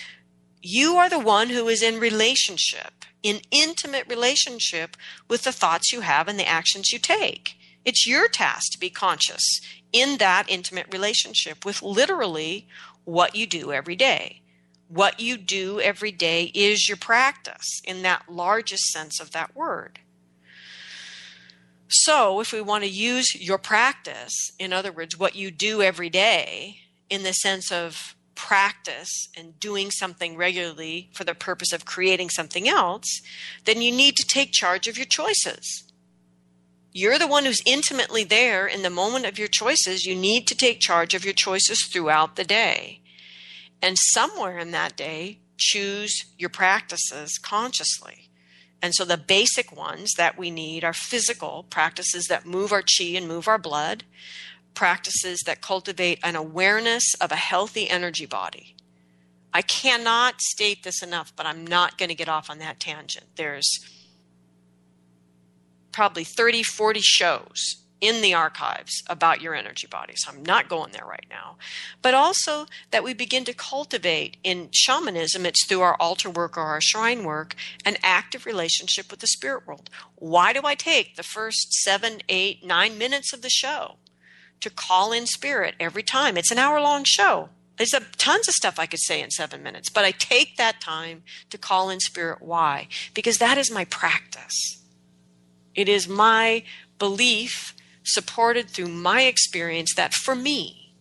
[0.61, 4.95] you are the one who is in relationship, in intimate relationship
[5.27, 7.55] with the thoughts you have and the actions you take.
[7.83, 9.43] It's your task to be conscious
[9.91, 12.67] in that intimate relationship with literally
[13.03, 14.41] what you do every day
[14.89, 19.99] what you do every day is your practice in that largest sense of that word.
[21.89, 26.09] So, if we want to use your practice, in other words, what you do every
[26.09, 32.29] day, in the sense of practice and doing something regularly for the purpose of creating
[32.29, 33.21] something else,
[33.65, 35.83] then you need to take charge of your choices.
[36.91, 40.05] You're the one who's intimately there in the moment of your choices.
[40.05, 43.01] You need to take charge of your choices throughout the day.
[43.81, 48.29] And somewhere in that day, choose your practices consciously.
[48.81, 53.05] And so the basic ones that we need are physical practices that move our chi
[53.05, 54.03] and move our blood,
[54.73, 58.75] practices that cultivate an awareness of a healthy energy body.
[59.53, 63.25] I cannot state this enough, but I'm not going to get off on that tangent.
[63.35, 63.67] There's
[65.91, 70.25] probably 30, 40 shows in the archives about your energy bodies.
[70.27, 71.57] I'm not going there right now.
[72.01, 76.61] But also that we begin to cultivate in shamanism, it's through our altar work or
[76.61, 77.55] our shrine work,
[77.85, 79.89] an active relationship with the spirit world.
[80.15, 83.95] Why do I take the first seven, eight, nine minutes of the show
[84.61, 86.37] to call in spirit every time?
[86.37, 87.49] It's an hour long show.
[87.77, 90.81] There's a, tons of stuff I could say in seven minutes, but I take that
[90.81, 92.41] time to call in spirit.
[92.41, 92.87] Why?
[93.13, 94.83] Because that is my practice.
[95.75, 96.63] It is my
[96.97, 97.75] belief
[98.07, 100.93] supported through my experience that for me,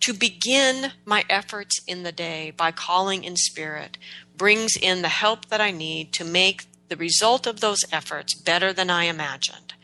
[0.00, 3.98] to begin my efforts in the day by calling in spirit
[4.36, 8.72] brings in the help that I need to make the result of those efforts better
[8.72, 9.74] than I imagined,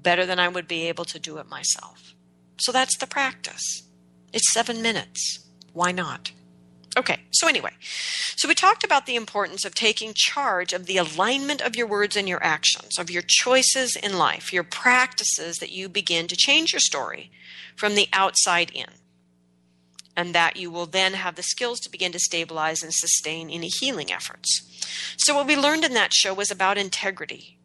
[0.00, 2.14] better than I would be able to do it myself.
[2.58, 3.82] So that's the practice.
[4.32, 5.40] It's seven minutes.
[5.72, 6.32] Why not?
[6.96, 11.62] Okay, so anyway, so we talked about the importance of taking charge of the alignment
[11.62, 15.88] of your words and your actions, of your choices in life, your practices that you
[15.88, 17.30] begin to change your story
[17.76, 18.86] from the outside in.
[20.14, 23.68] And that you will then have the skills to begin to stabilize and sustain any
[23.68, 24.60] healing efforts.
[25.16, 27.56] So, what we learned in that show was about integrity,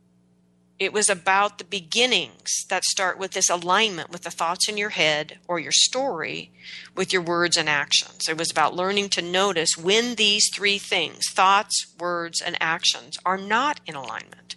[0.79, 4.91] it was about the beginnings that start with this alignment with the thoughts in your
[4.91, 6.51] head or your story
[6.95, 8.29] with your words and actions.
[8.29, 13.37] It was about learning to notice when these three things thoughts, words, and actions are
[13.37, 14.55] not in alignment.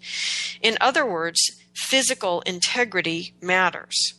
[0.61, 1.41] In other words,
[1.75, 4.15] physical integrity matters.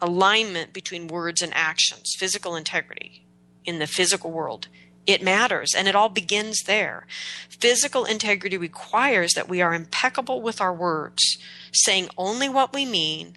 [0.00, 3.26] Alignment between words and actions, physical integrity
[3.64, 4.66] in the physical world
[5.06, 7.06] it matters and it all begins there.
[7.48, 11.38] Physical integrity requires that we are impeccable with our words,
[11.72, 13.36] saying only what we mean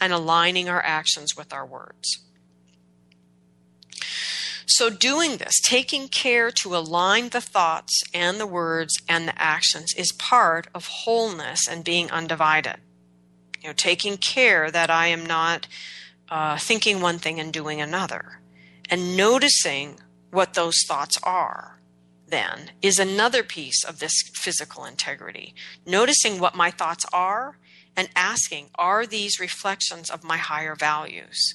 [0.00, 2.22] and aligning our actions with our words.
[4.68, 9.94] So, doing this, taking care to align the thoughts and the words and the actions,
[9.96, 12.76] is part of wholeness and being undivided.
[13.62, 15.68] You know, taking care that I am not
[16.28, 18.40] uh, thinking one thing and doing another,
[18.90, 20.00] and noticing
[20.30, 21.80] what those thoughts are,
[22.28, 25.54] then, is another piece of this physical integrity.
[25.86, 27.58] Noticing what my thoughts are
[27.96, 31.54] and asking, are these reflections of my higher values?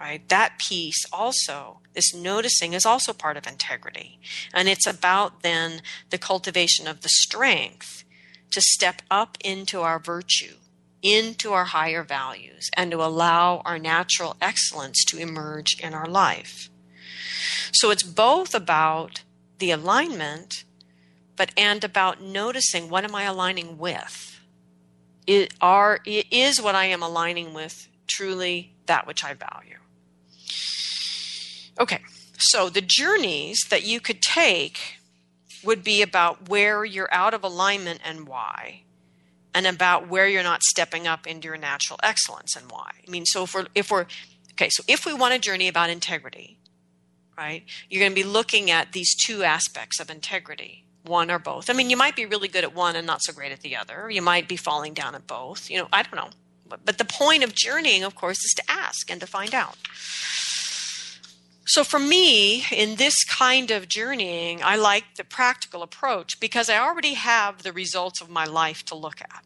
[0.00, 0.26] Right?
[0.28, 4.20] That piece also, this noticing is also part of integrity.
[4.54, 8.04] And it's about then the cultivation of the strength
[8.52, 10.54] to step up into our virtue,
[11.02, 16.70] into our higher values, and to allow our natural excellence to emerge in our life.
[17.72, 19.22] So it's both about
[19.58, 20.64] the alignment,
[21.36, 24.40] but and about noticing what am I aligning with?
[25.26, 29.76] It are is what I am aligning with truly that which I value.
[31.78, 32.00] Okay,
[32.38, 34.98] so the journeys that you could take
[35.62, 38.82] would be about where you're out of alignment and why,
[39.54, 42.90] and about where you're not stepping up into your natural excellence and why.
[43.06, 44.06] I mean, so if we're if we're
[44.52, 46.58] okay, so if we want a journey about integrity,
[47.38, 47.64] right?
[47.88, 51.70] You're going to be looking at these two aspects of integrity one or both.
[51.70, 53.76] I mean, you might be really good at one and not so great at the
[53.76, 54.10] other.
[54.10, 55.70] You might be falling down at both.
[55.70, 56.30] You know, I don't know.
[56.68, 59.76] But, but the point of journeying, of course, is to ask and to find out.
[61.66, 66.78] So for me, in this kind of journeying, I like the practical approach because I
[66.78, 69.44] already have the results of my life to look at.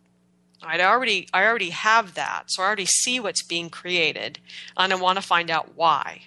[0.65, 2.45] I already I already have that.
[2.47, 4.39] So I already see what's being created
[4.77, 6.23] and I want to find out why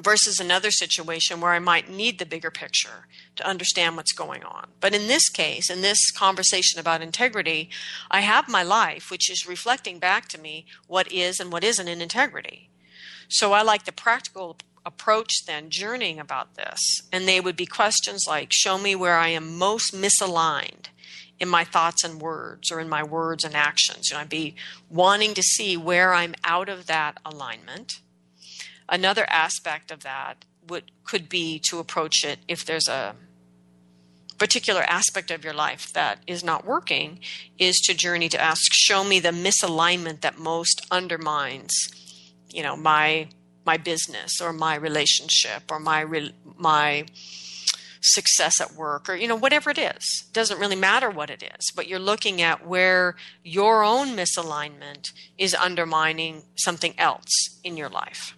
[0.00, 4.68] versus another situation where I might need the bigger picture to understand what's going on.
[4.80, 7.70] But in this case, in this conversation about integrity,
[8.10, 11.88] I have my life, which is reflecting back to me what is and what isn't
[11.88, 12.70] in integrity.
[13.28, 16.80] So I like the practical approach then, journeying about this.
[17.12, 20.88] And they would be questions like Show me where I am most misaligned
[21.38, 24.10] in my thoughts and words or in my words and actions.
[24.10, 24.54] You know, I'd be
[24.90, 28.00] wanting to see where I'm out of that alignment
[28.90, 33.14] Another aspect of that would could be to approach it if there's a
[34.36, 37.20] particular aspect of your life that is not working
[37.58, 41.72] is to journey to ask show me the misalignment that most undermines
[42.48, 43.28] you know my
[43.64, 46.04] my business or my relationship or my
[46.56, 47.04] my
[48.00, 50.24] success at work or you know whatever it is.
[50.32, 53.14] Doesn't really matter what it is but you're looking at where
[53.44, 58.34] your own misalignment is undermining something else in your life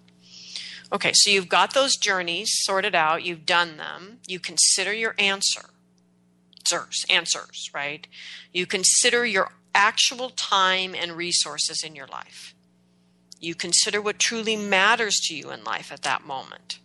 [0.92, 5.70] Okay, so you've got those journeys sorted out, you've done them, you consider your answer.
[6.60, 8.06] Answers, answers, right?
[8.52, 12.54] You consider your actual time and resources in your life.
[13.40, 16.78] You consider what truly matters to you in life at that moment.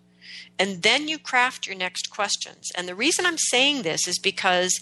[0.57, 2.71] And then you craft your next questions.
[2.75, 4.79] And the reason I'm saying this is because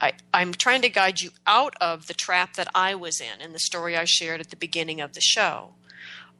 [0.00, 3.52] I, am trying to guide you out of the trap that I was in in
[3.52, 5.74] the story I shared at the beginning of the show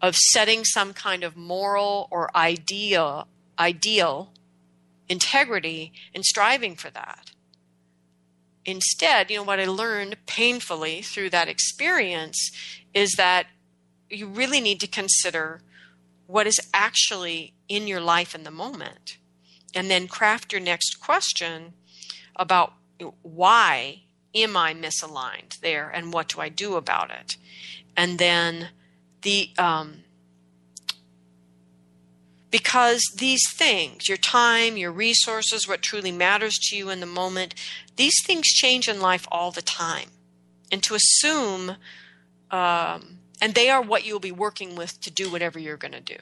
[0.01, 3.29] of setting some kind of moral or ideal
[3.59, 4.33] ideal
[5.09, 7.31] integrity and striving for that.
[8.65, 12.51] Instead, you know what I learned painfully through that experience
[12.93, 13.47] is that
[14.11, 15.61] you really need to consider
[16.27, 19.19] what is actually in your life in the moment
[19.75, 21.75] and then craft your next question
[22.35, 22.73] about
[23.23, 24.03] why
[24.35, 27.37] am I misaligned there and what do I do about it?
[27.97, 28.71] And then
[29.27, 30.05] the um,
[32.53, 37.53] because these things your time your resources what truly matters to you in the moment
[37.97, 40.11] these things change in life all the time.
[40.71, 41.77] And to assume
[42.53, 46.01] um, and they are what you'll be working with to do whatever you're going to
[46.01, 46.19] do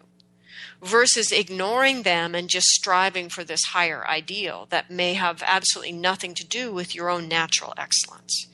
[0.82, 6.34] versus ignoring them and just striving for this higher ideal that may have absolutely nothing
[6.34, 8.46] to do with your own natural excellence.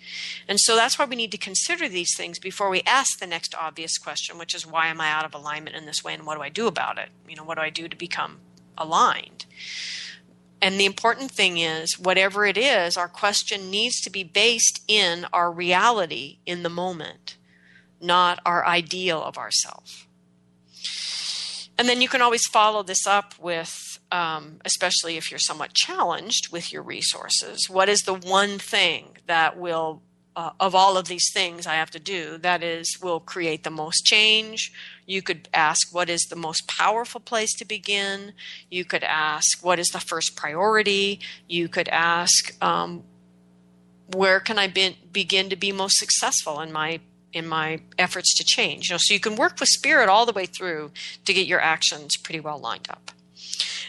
[0.49, 3.55] And so that's why we need to consider these things before we ask the next
[3.55, 6.37] obvious question, which is why am I out of alignment in this way and what
[6.37, 7.11] do I do about it?
[7.29, 8.39] You know, what do I do to become
[8.77, 9.47] aligned?
[10.63, 15.27] And the important thing is, whatever it is, our question needs to be based in
[15.33, 17.37] our reality in the moment,
[18.01, 20.07] not our ideal of ourselves.
[21.81, 26.53] And then you can always follow this up with, um, especially if you're somewhat challenged
[26.53, 30.03] with your resources, what is the one thing that will,
[30.37, 33.71] uh, of all of these things I have to do, that is, will create the
[33.71, 34.75] most change?
[35.07, 38.35] You could ask, what is the most powerful place to begin?
[38.71, 41.21] You could ask, what is the first priority?
[41.49, 43.05] You could ask, um,
[44.15, 47.01] where can I be, begin to be most successful in my
[47.33, 48.89] in my efforts to change.
[48.89, 50.93] You know, so you can work with spirit all the way through
[51.25, 53.11] to get your actions pretty well lined up.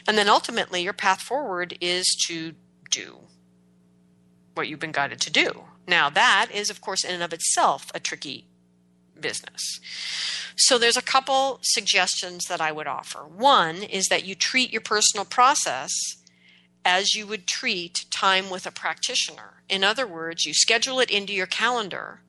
[0.08, 2.54] And then ultimately your path forward is to
[2.90, 3.20] do
[4.54, 5.64] what you've been guided to do.
[5.88, 8.46] Now that is of course in and of itself a tricky
[9.20, 9.80] business.
[10.56, 13.20] So there's a couple suggestions that I would offer.
[13.20, 15.92] One is that you treat your personal process
[16.84, 19.64] as you would treat time with a practitioner.
[19.70, 22.22] In other words, you schedule it into your calendar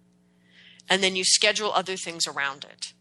[0.93, 2.93] and then you schedule other things around it.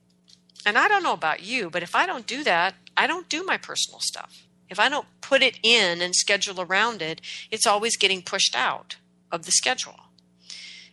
[0.66, 3.44] And I don't know about you, but if I don't do that, I don't do
[3.44, 4.48] my personal stuff.
[4.70, 7.20] If I don't put it in and schedule around it,
[7.52, 8.96] it's always getting pushed out
[9.30, 10.00] of the schedule.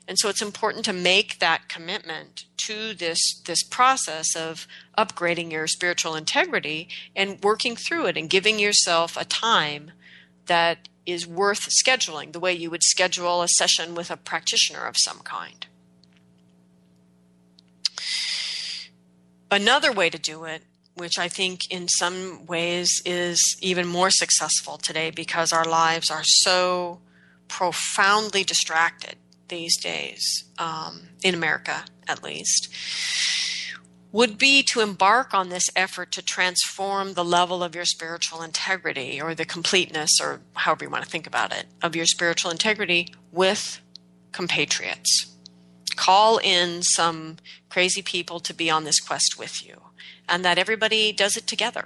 [0.08, 4.66] And so it's important to make that commitment to this, this process of
[4.98, 9.92] upgrading your spiritual integrity and working through it and giving yourself a time
[10.46, 14.96] that is worth scheduling the way you would schedule a session with a practitioner of
[14.98, 15.68] some kind.
[19.50, 20.62] Another way to do it
[20.98, 26.24] which I think in some ways is even more successful today because our lives are
[26.24, 27.00] so
[27.46, 29.16] profoundly distracted
[29.48, 32.68] these days, um, in America at least,
[34.10, 39.20] would be to embark on this effort to transform the level of your spiritual integrity
[39.20, 43.14] or the completeness, or however you want to think about it, of your spiritual integrity
[43.32, 43.80] with
[44.32, 45.34] compatriots.
[45.96, 47.36] Call in some
[47.78, 49.80] crazy people to be on this quest with you,
[50.28, 51.84] and that everybody does it together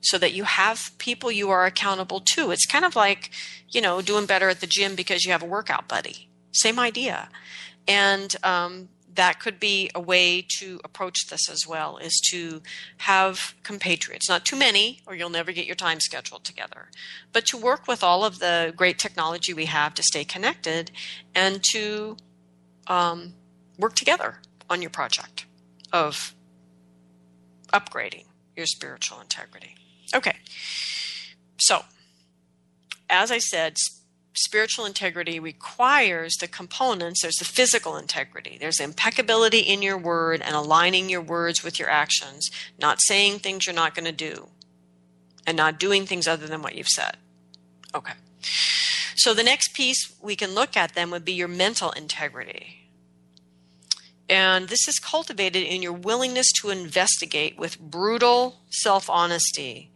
[0.00, 2.50] so that you have people you are accountable to.
[2.50, 3.30] It's kind of like,
[3.70, 6.28] you know, doing better at the gym because you have a workout buddy.
[6.50, 7.28] Same idea.
[7.86, 12.60] And um, that could be a way to approach this as well is to
[12.96, 16.88] have compatriots not too many or you'll never get your time scheduled together
[17.32, 20.92] but to work with all of the great technology we have to stay connected
[21.34, 22.16] and to
[22.86, 23.34] um,
[23.76, 24.40] work together
[24.70, 25.46] on your project
[25.92, 26.34] of
[27.72, 28.24] upgrading
[28.56, 29.74] your spiritual integrity.
[30.14, 30.36] Okay.
[31.58, 31.82] So
[33.10, 33.76] as i said
[34.38, 37.22] spiritual integrity requires the components.
[37.22, 38.56] There's the physical integrity.
[38.58, 42.48] There's impeccability in your word and aligning your words with your actions
[42.78, 44.48] not saying things you're not going to do
[45.46, 47.16] and not doing things other than what you've said.
[47.94, 48.12] Okay.
[49.16, 52.87] So the next piece we can look at then would be your mental integrity
[54.28, 59.90] and this is cultivated in your willingness to investigate with brutal self honesty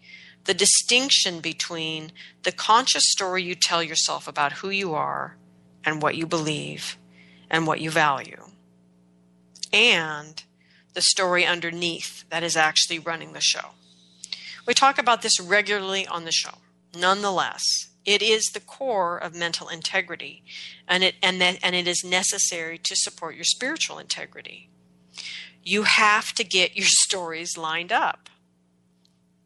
[0.45, 2.13] the distinction between
[2.43, 5.37] the conscious story you tell yourself about who you are
[5.85, 6.99] and what you believe
[7.51, 8.45] and what you value,
[9.73, 10.43] and
[10.95, 13.71] the story underneath that is actually running the show.
[14.67, 16.59] We talk about this regularly on the show.
[16.97, 17.63] Nonetheless,
[18.05, 20.43] it is the core of mental integrity,
[20.89, 24.69] and it and that and it is necessary to support your spiritual integrity.
[25.63, 28.29] You have to get your stories lined up.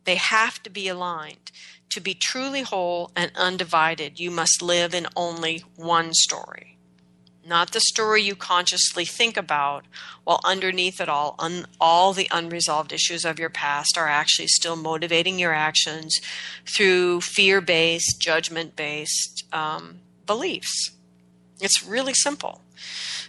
[0.04, 1.50] They have to be aligned.
[1.90, 6.76] To be truly whole and undivided, you must live in only one story.
[7.47, 9.84] Not the story you consciously think about,
[10.24, 14.74] while underneath it all, un- all the unresolved issues of your past are actually still
[14.74, 16.20] motivating your actions
[16.66, 20.90] through fear based, judgment based um, beliefs.
[21.61, 22.62] It's really simple.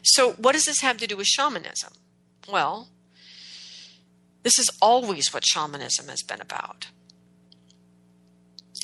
[0.02, 1.94] So, what does this have to do with shamanism?
[2.52, 2.88] Well,
[4.42, 6.88] this is always what shamanism has been about.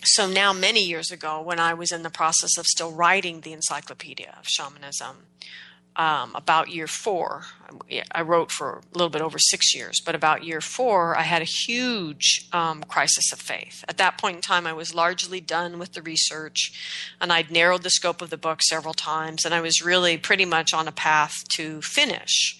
[0.05, 3.53] So now, many years ago, when I was in the process of still writing the
[3.53, 5.27] Encyclopedia of Shamanism,
[5.95, 7.43] um, about year four,
[8.11, 11.41] I wrote for a little bit over six years, but about year four, I had
[11.41, 13.85] a huge um, crisis of faith.
[13.87, 16.73] At that point in time, I was largely done with the research,
[17.21, 20.45] and I'd narrowed the scope of the book several times, and I was really pretty
[20.45, 22.59] much on a path to finish.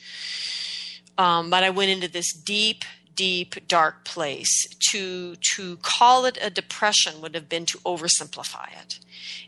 [1.18, 2.86] Um, but I went into this deep,
[3.16, 4.68] deep, dark place.
[4.92, 9.00] To to call it a depression would have been to oversimplify it.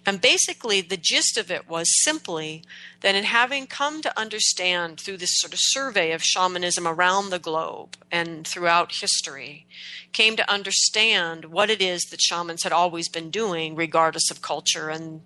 [0.06, 2.64] And basically, the gist of it was simply
[3.02, 7.40] that in having come to understand through this sort of survey of shamanism around the
[7.40, 9.66] globe and throughout history,
[10.14, 14.90] came to understand what it is that shamans had always been doing, regardless of culture
[14.90, 15.22] and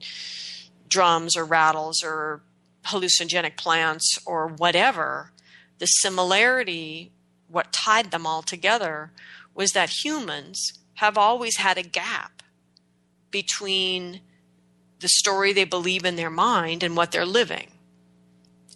[0.88, 2.42] drums or rattles or
[2.86, 5.32] hallucinogenic plants or whatever
[5.80, 7.12] the similarity,
[7.50, 9.12] what tied them all together,
[9.54, 12.44] was that humans have always had a gap
[13.32, 14.22] between
[15.00, 17.72] the story they believe in their mind and what they're living.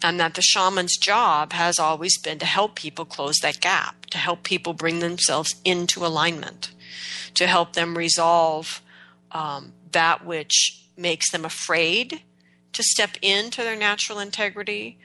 [0.01, 4.17] And that the shaman's job has always been to help people close that gap, to
[4.17, 6.71] help people bring themselves into alignment,
[7.35, 8.81] to help them resolve
[9.31, 12.21] um, that which makes them afraid
[12.73, 14.97] to step into their natural integrity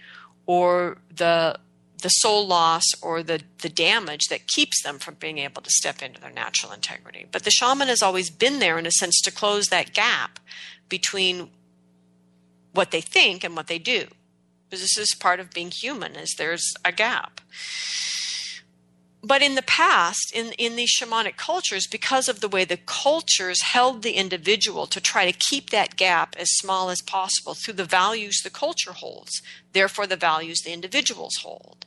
[0.46, 1.58] or the
[2.03, 6.03] the soul loss or the, the damage that keeps them from being able to step
[6.03, 7.26] into their natural integrity.
[7.30, 10.38] But the shaman has always been there in a sense to close that gap
[10.88, 11.51] between
[12.72, 14.07] what they think and what they do.
[14.68, 17.40] Because this is part of being human is there's a gap
[19.22, 23.62] but in the past, in, in these shamanic cultures, because of the way the cultures
[23.62, 27.84] held the individual to try to keep that gap as small as possible through the
[27.84, 29.42] values the culture holds,
[29.72, 31.84] therefore the values the individuals hold,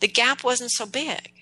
[0.00, 1.32] the gap wasn't so big.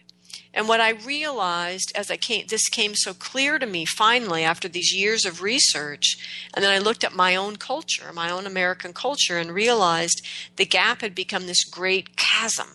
[0.57, 4.69] And what I realized as I came, this came so clear to me finally after
[4.69, 6.17] these years of research,
[6.55, 10.25] and then I looked at my own culture, my own American culture, and realized
[10.55, 12.69] the gap had become this great chasm,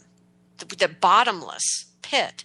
[0.58, 2.44] the, the bottomless pit.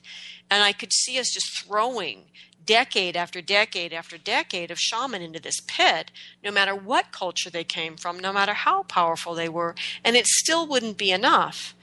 [0.50, 2.24] And I could see us just throwing
[2.66, 6.10] decade after decade after decade of shaman into this pit,
[6.42, 9.74] no matter what culture they came from, no matter how powerful they were.
[10.02, 11.74] And it still wouldn't be enough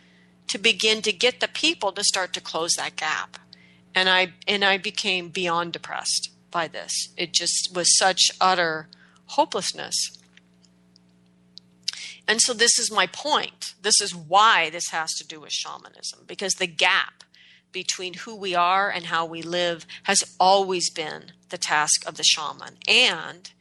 [0.48, 3.38] to begin to get the people to start to close that gap.
[3.94, 6.94] and I and I became beyond depressed by this.
[7.18, 8.88] It just was such utter
[9.38, 9.96] hopelessness.
[12.28, 13.74] And so this is my point.
[13.82, 17.21] This is why this has to do with shamanism because the gap
[17.72, 22.24] between who we are and how we live has always been the task of the
[22.24, 22.78] shaman.
[22.88, 23.52] And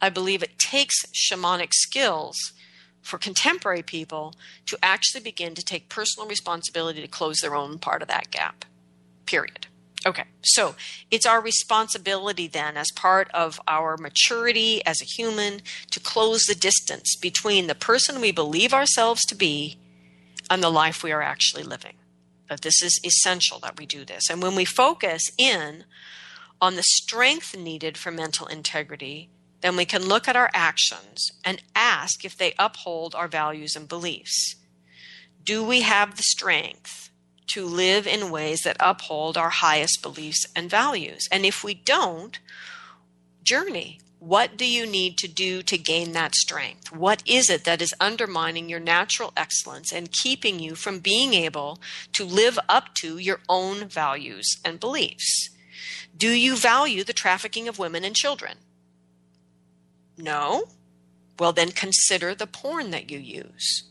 [0.00, 2.36] I believe it takes shamanic skills
[3.02, 4.34] for contemporary people
[4.66, 8.64] to actually begin to take personal responsibility to close their own part of that gap.
[9.26, 9.68] Period.
[10.04, 10.76] Okay, so
[11.10, 16.54] it's our responsibility then, as part of our maturity as a human, to close the
[16.54, 19.78] distance between the person we believe ourselves to be
[20.48, 21.95] and the life we are actually living.
[22.48, 24.30] But this is essential that we do this.
[24.30, 25.84] And when we focus in
[26.60, 29.30] on the strength needed for mental integrity,
[29.60, 33.88] then we can look at our actions and ask if they uphold our values and
[33.88, 34.56] beliefs.
[35.42, 37.10] Do we have the strength
[37.48, 41.28] to live in ways that uphold our highest beliefs and values?
[41.30, 42.38] And if we don't,
[43.42, 44.00] journey.
[44.26, 46.90] What do you need to do to gain that strength?
[46.90, 51.78] What is it that is undermining your natural excellence and keeping you from being able
[52.14, 55.50] to live up to your own values and beliefs?
[56.16, 58.58] Do you value the trafficking of women and children?
[60.18, 60.64] No?
[61.38, 63.84] Well, then consider the porn that you use.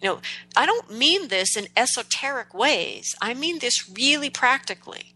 [0.00, 0.20] You know,
[0.54, 3.16] I don't mean this in esoteric ways.
[3.20, 5.14] I mean this really practically.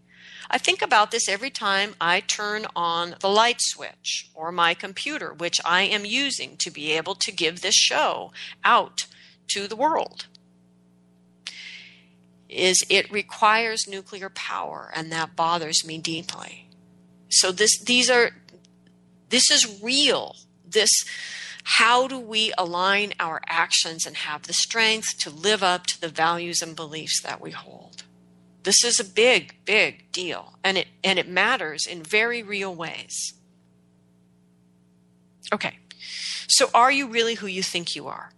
[0.54, 5.34] I think about this every time I turn on the light switch or my computer,
[5.34, 8.30] which I am using to be able to give this show
[8.62, 9.06] out
[9.48, 10.26] to the world.
[12.48, 16.68] Is it requires nuclear power, and that bothers me deeply.
[17.30, 18.30] So this these are
[19.30, 20.90] this is real this
[21.64, 26.08] how do we align our actions and have the strength to live up to the
[26.08, 28.04] values and beliefs that we hold
[28.64, 33.34] this is a big big deal and it and it matters in very real ways.
[35.52, 35.78] Okay.
[36.48, 38.32] So are you really who you think you are?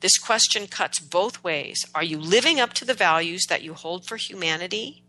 [0.00, 1.84] This question cuts both ways.
[1.94, 5.02] Are you living up to the values that you hold for humanity?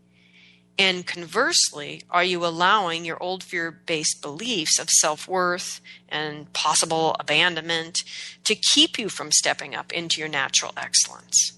[0.78, 7.16] And conversely, are you allowing your old fear based beliefs of self worth and possible
[7.18, 8.04] abandonment
[8.44, 11.52] to keep you from stepping up into your natural excellence?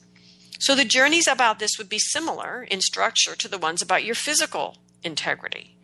[0.59, 4.17] So, the journeys about this would be similar in structure to the ones about your
[4.17, 5.77] physical integrity.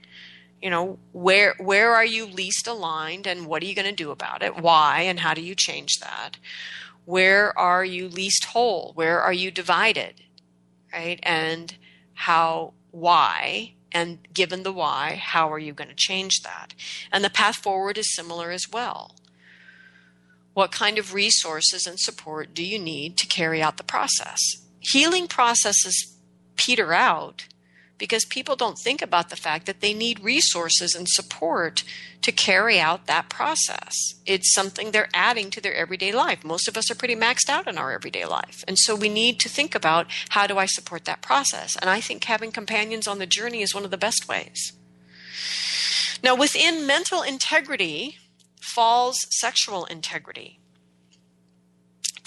[0.60, 4.10] You know, where, where are you least aligned and what are you going to do
[4.10, 4.56] about it?
[4.56, 6.38] Why and how do you change that?
[7.04, 8.92] Where are you least whole?
[8.94, 10.22] Where are you divided?
[10.92, 11.20] Right?
[11.22, 11.76] And
[12.14, 16.74] how why and given the why, how are you going to change that?
[17.12, 19.14] And the path forward is similar as well.
[20.52, 24.63] What kind of resources and support do you need to carry out the process?
[24.93, 26.16] Healing processes
[26.57, 27.47] peter out
[27.99, 31.85] because people don't think about the fact that they need resources and support
[32.22, 33.95] to carry out that process.
[34.26, 36.45] It's something they're adding to their everyday life.
[36.45, 38.64] Most of us are pretty maxed out in our everyday life.
[38.66, 41.76] And so we need to think about how do I support that process?
[41.76, 44.72] And I think having companions on the journey is one of the best ways.
[46.22, 48.16] Now, within mental integrity
[48.61, 50.59] falls sexual integrity.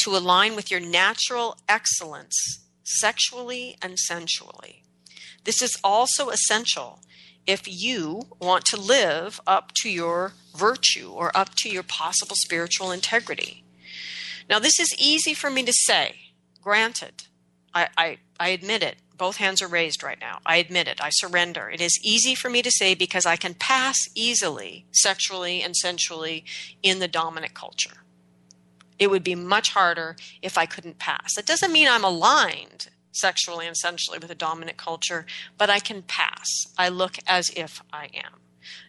[0.07, 4.83] To align with your natural excellence sexually and sensually.
[5.43, 7.01] This is also essential
[7.45, 12.89] if you want to live up to your virtue or up to your possible spiritual
[12.89, 13.65] integrity.
[14.49, 16.15] Now, this is easy for me to say,
[16.61, 17.25] granted.
[17.73, 18.95] I, I, I admit it.
[19.17, 20.39] Both hands are raised right now.
[20.45, 21.03] I admit it.
[21.03, 21.69] I surrender.
[21.69, 26.45] It is easy for me to say because I can pass easily, sexually and sensually,
[26.81, 28.05] in the dominant culture.
[28.99, 31.37] It would be much harder if I couldn't pass.
[31.37, 35.25] It doesn't mean I'm aligned sexually and sensually with a dominant culture,
[35.57, 36.47] but I can pass.
[36.77, 38.41] I look as if I am.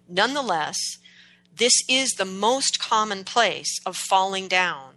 [0.08, 0.78] Nonetheless,
[1.54, 4.94] this is the most common place of falling down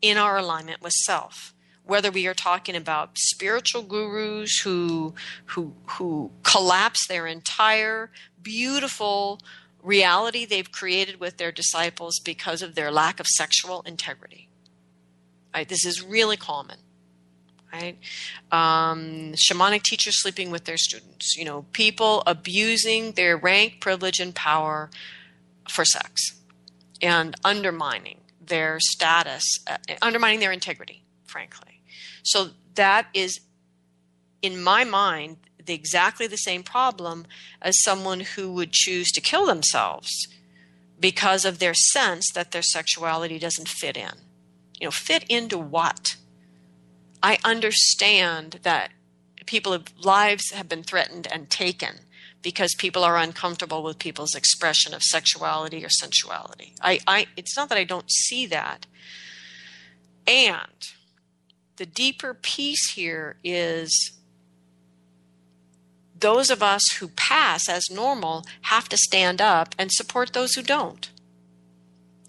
[0.00, 1.54] in our alignment with self.
[1.84, 5.14] Whether we are talking about spiritual gurus who
[5.46, 8.10] who who collapse their entire
[8.42, 9.40] beautiful
[9.82, 14.47] reality they've created with their disciples because of their lack of sexual integrity.
[15.54, 15.68] Right?
[15.68, 16.78] This is really common
[17.72, 17.98] right?
[18.50, 24.34] Um, shamanic teachers sleeping with their students, you know, people abusing their rank, privilege, and
[24.34, 24.90] power
[25.68, 26.34] for sex
[27.02, 31.82] and undermining their status, uh, undermining their integrity, frankly.
[32.22, 33.40] So that is,
[34.42, 37.26] in my mind, the, exactly the same problem
[37.60, 40.28] as someone who would choose to kill themselves
[40.98, 44.12] because of their sense that their sexuality doesn't fit in.
[44.80, 46.16] You know, fit into what?
[47.22, 48.90] I understand that
[49.46, 52.00] people lives have been threatened and taken
[52.42, 56.74] because people are uncomfortable with people's expression of sexuality or sensuality.
[56.80, 58.86] I, I it's not that I don't see that.
[60.26, 60.88] And
[61.76, 64.12] the deeper piece here is
[66.18, 70.62] those of us who pass as normal have to stand up and support those who
[70.62, 71.10] don't.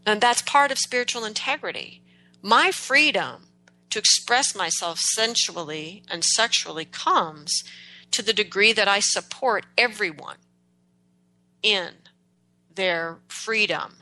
[0.05, 1.98] And that's part of spiritual integrity.
[2.41, 3.47] My freedom
[3.89, 7.63] to express myself sensually and sexually comes
[8.11, 10.37] to the degree that I support everyone
[11.61, 11.89] in
[12.73, 13.95] their freedom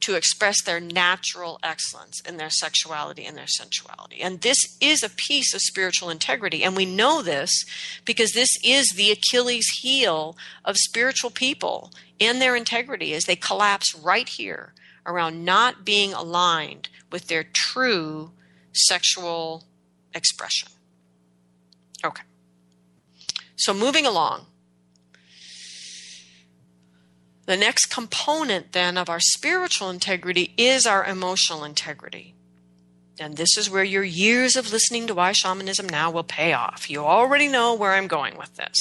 [0.00, 4.20] to express their natural excellence in their sexuality and their sensuality.
[4.20, 6.64] And this is a piece of spiritual integrity.
[6.64, 7.64] And we know this
[8.04, 13.94] because this is the Achilles heel of spiritual people and their integrity as they collapse
[13.94, 14.74] right here
[15.06, 18.32] around not being aligned with their true
[18.72, 19.64] sexual
[20.14, 20.68] expression.
[22.04, 22.22] Okay.
[23.56, 24.46] So moving along.
[27.46, 32.34] The next component then of our spiritual integrity is our emotional integrity.
[33.20, 36.88] And this is where your years of listening to Why Shamanism Now will pay off.
[36.88, 38.76] You already know where I'm going with this.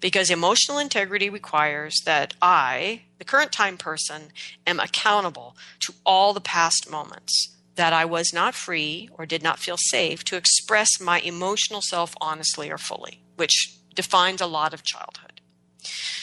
[0.00, 4.30] Because emotional integrity requires that I, the current time person,
[4.66, 9.58] am accountable to all the past moments that I was not free or did not
[9.58, 14.82] feel safe to express my emotional self honestly or fully, which defines a lot of
[14.82, 15.40] childhood.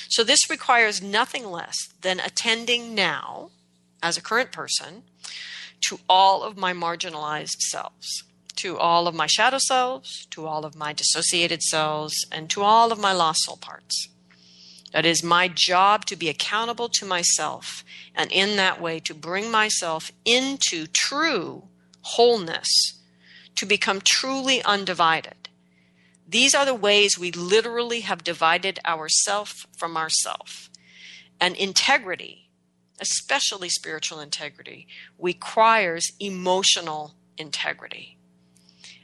[0.10, 3.50] So this requires nothing less than attending now,
[4.02, 5.04] as a current person,
[5.88, 8.24] to all of my marginalized selves,
[8.58, 12.92] to all of my shadow selves, to all of my dissociated selves, and to all
[12.92, 14.10] of my lost soul parts.
[14.94, 17.84] That is my job to be accountable to myself,
[18.16, 21.64] and in that way to bring myself into true
[22.02, 22.70] wholeness,
[23.56, 25.50] to become truly undivided.
[26.28, 30.70] These are the ways we literally have divided ourself from ourself.
[31.42, 32.50] And integrity,
[33.00, 34.88] especially spiritual integrity,
[35.20, 38.18] requires emotional integrity.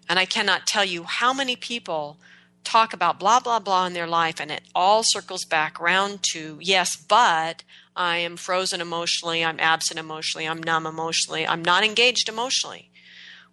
[0.08, 2.20] And I cannot tell you how many people
[2.64, 6.58] talk about blah, blah, blah in their life, and it all circles back around to
[6.62, 7.64] yes, but
[7.96, 12.90] I am frozen emotionally, I'm absent emotionally, I'm numb emotionally, I'm not engaged emotionally.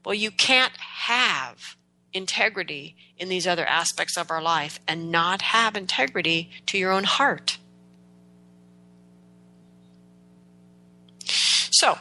[0.04, 1.76] Well, you can't have
[2.12, 7.04] integrity in these other aspects of our life and not have integrity to your own
[7.04, 7.58] heart.
[11.70, 11.98] So,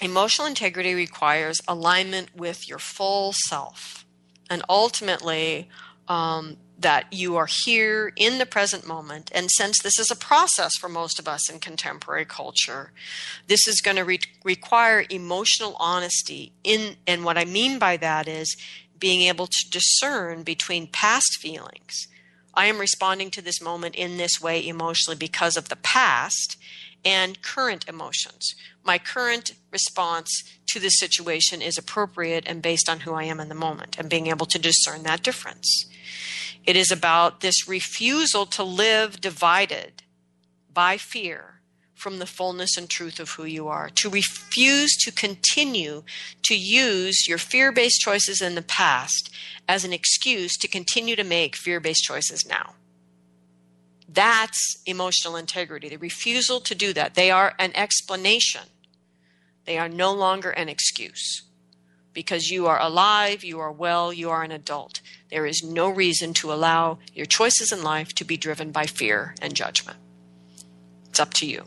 [0.00, 4.03] emotional integrity requires alignment with your full self
[4.50, 5.68] and ultimately
[6.08, 9.30] um, that you are here in the present moment.
[9.34, 12.92] And since this is a process for most of us in contemporary culture,
[13.46, 16.52] this is going to re- require emotional honesty.
[16.62, 18.56] In and what I mean by that is
[18.98, 22.08] being able to discern between past feelings.
[22.54, 26.56] I am responding to this moment in this way emotionally because of the past
[27.04, 28.54] and current emotions.
[28.84, 33.48] My current response to this situation is appropriate and based on who I am in
[33.48, 35.86] the moment and being able to discern that difference.
[36.64, 40.02] It is about this refusal to live divided
[40.72, 41.60] by fear
[41.94, 46.02] from the fullness and truth of who you are, to refuse to continue
[46.42, 49.30] to use your fear based choices in the past
[49.68, 52.74] as an excuse to continue to make fear based choices now.
[54.14, 57.14] That's emotional integrity, the refusal to do that.
[57.14, 58.62] They are an explanation,
[59.64, 61.42] they are no longer an excuse.
[62.12, 65.00] Because you are alive, you are well, you are an adult.
[65.30, 69.34] There is no reason to allow your choices in life to be driven by fear
[69.42, 69.98] and judgment.
[71.08, 71.64] It's up to you.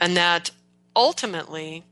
[0.00, 0.52] And that
[0.94, 1.82] ultimately,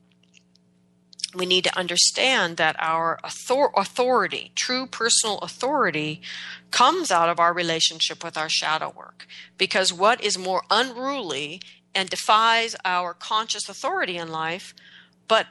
[1.37, 6.23] we need to understand that our author- authority, true personal authority,
[6.71, 9.27] comes out of our relationship with our shadow work.
[9.57, 11.61] Because what is more unruly
[11.95, 14.75] and defies our conscious authority in life,
[15.29, 15.47] but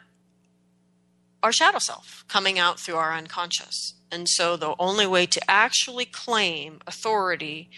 [1.42, 3.94] our shadow self coming out through our unconscious.
[4.12, 7.70] And so the only way to actually claim authority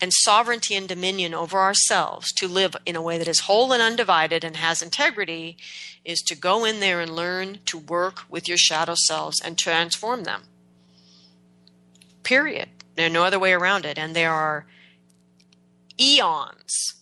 [0.00, 3.82] and sovereignty and dominion over ourselves to live in a way that is whole and
[3.82, 5.56] undivided and has integrity
[6.04, 10.24] is to go in there and learn to work with your shadow selves and transform
[10.24, 10.42] them.
[12.22, 12.68] Period.
[12.94, 13.98] There's no other way around it.
[13.98, 14.66] And there are
[16.00, 16.94] eons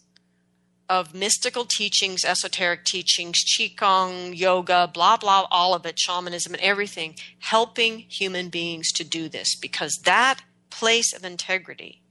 [0.88, 7.16] of mystical teachings, esoteric teachings, Qigong, yoga, blah, blah, all of it, shamanism, and everything,
[7.38, 12.02] helping human beings to do this because that place of integrity,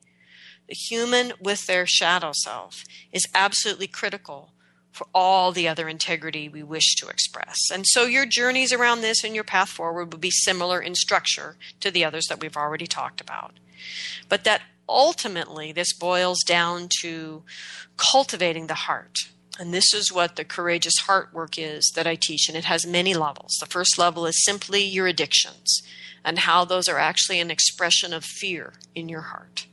[0.67, 4.53] the human with their shadow self, is absolutely critical
[4.91, 7.57] for all the other integrity we wish to express.
[7.71, 11.57] And so your journeys around this and your path forward would be similar in structure
[11.79, 13.53] to the others that we've already talked about.
[14.29, 17.43] But that ultimately this boils down to
[17.97, 19.17] cultivating the heart.
[19.59, 22.85] And this is what the courageous heart work is that I teach, and it has
[22.85, 23.57] many levels.
[23.59, 25.81] The first level is simply your addictions
[26.25, 29.67] and how those are actually an expression of fear in your heart.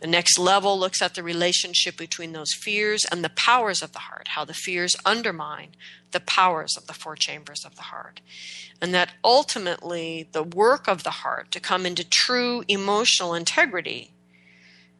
[0.00, 4.00] The next level looks at the relationship between those fears and the powers of the
[4.00, 5.70] heart, how the fears undermine
[6.12, 8.20] the powers of the four chambers of the heart.
[8.80, 14.12] And that ultimately the work of the heart to come into true emotional integrity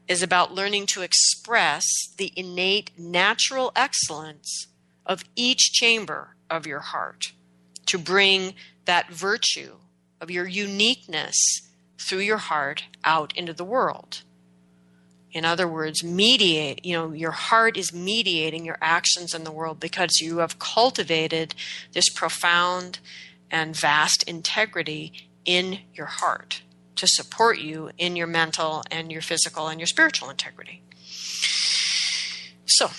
[0.09, 1.85] is about learning to express
[2.17, 4.69] the innate natural excellence
[5.05, 7.33] of each chamber of your heart,
[7.87, 8.55] to bring
[8.85, 9.77] that virtue
[10.21, 11.37] of your uniqueness
[11.99, 14.23] through your heart out into the world.
[15.37, 19.79] In other words, mediate, you know, your heart is mediating your actions in the world
[19.79, 21.55] because you have cultivated
[21.93, 23.01] this profound
[23.51, 26.63] and vast integrity in your heart
[26.95, 30.81] to support you in your mental and your physical and your spiritual integrity.
[32.65, 32.93] So,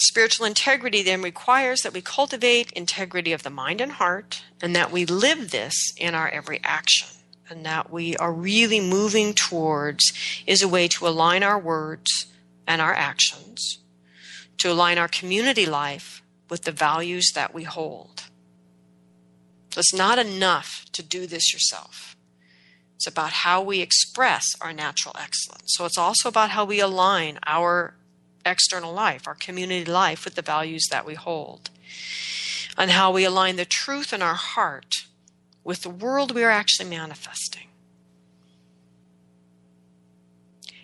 [0.00, 4.90] spiritual integrity then requires that we cultivate integrity of the mind and heart and that
[4.90, 7.08] we live this in our every action
[7.48, 10.12] and that we are really moving towards
[10.46, 12.26] is a way to align our words
[12.66, 13.78] and our actions,
[14.58, 18.24] to align our community life with the values that we hold.
[19.72, 22.16] So it's not enough to do this yourself.
[22.96, 25.74] It's about how we express our natural excellence.
[25.74, 27.94] So it's also about how we align our
[28.46, 31.70] external life, our community life, with the values that we hold,
[32.78, 35.06] and how we align the truth in our heart
[35.64, 37.66] with the world we are actually manifesting.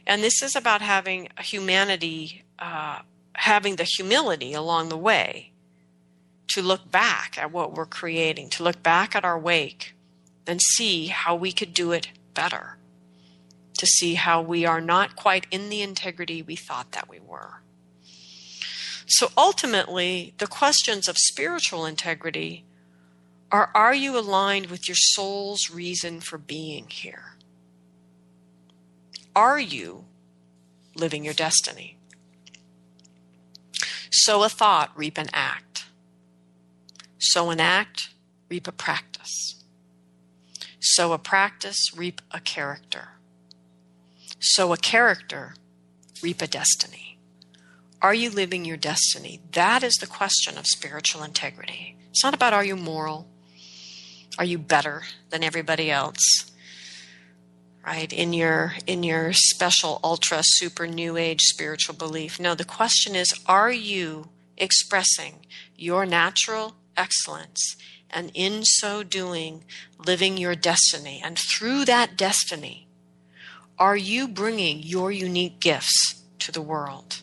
[0.07, 3.01] And this is about having a humanity, uh,
[3.35, 5.53] having the humility along the way
[6.49, 9.95] to look back at what we're creating, to look back at our wake
[10.47, 12.79] and see how we could do it better,
[13.79, 17.61] to see how we are not quite in the integrity we thought that we were.
[19.07, 22.65] So ultimately, the questions of spiritual integrity
[23.53, 27.37] or are you aligned with your soul's reason for being here?
[29.35, 30.05] Are you
[30.95, 31.97] living your destiny?
[34.11, 35.87] Sow a thought, reap an act.
[37.19, 38.11] Sow an act,
[38.49, 39.63] reap a practice.
[40.81, 43.11] Sow a practice, reap a character.
[44.41, 45.55] Sow a character,
[46.23, 47.19] reap a destiny.
[48.03, 49.43] Are you living your destiny?
[49.53, 51.97] That is the question of spiritual integrity.
[52.11, 53.29] It's not about are you moral?
[54.39, 56.51] Are you better than everybody else?
[57.85, 58.13] Right?
[58.13, 62.39] In your in your special ultra super new age spiritual belief.
[62.39, 67.77] No the question is are you expressing your natural excellence
[68.11, 69.65] and in so doing
[69.99, 71.21] living your destiny?
[71.25, 72.87] And through that destiny
[73.79, 77.23] are you bringing your unique gifts to the world?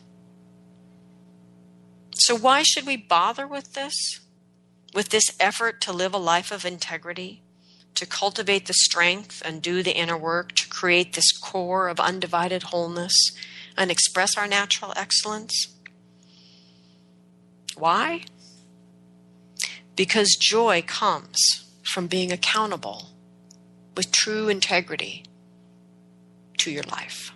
[2.16, 4.20] So why should we bother with this
[4.94, 7.42] with this effort to live a life of integrity,
[7.94, 12.64] to cultivate the strength and do the inner work to create this core of undivided
[12.64, 13.14] wholeness
[13.76, 15.68] and express our natural excellence.
[17.76, 18.22] Why?
[19.96, 23.10] Because joy comes from being accountable
[23.96, 25.24] with true integrity
[26.58, 27.32] to your life.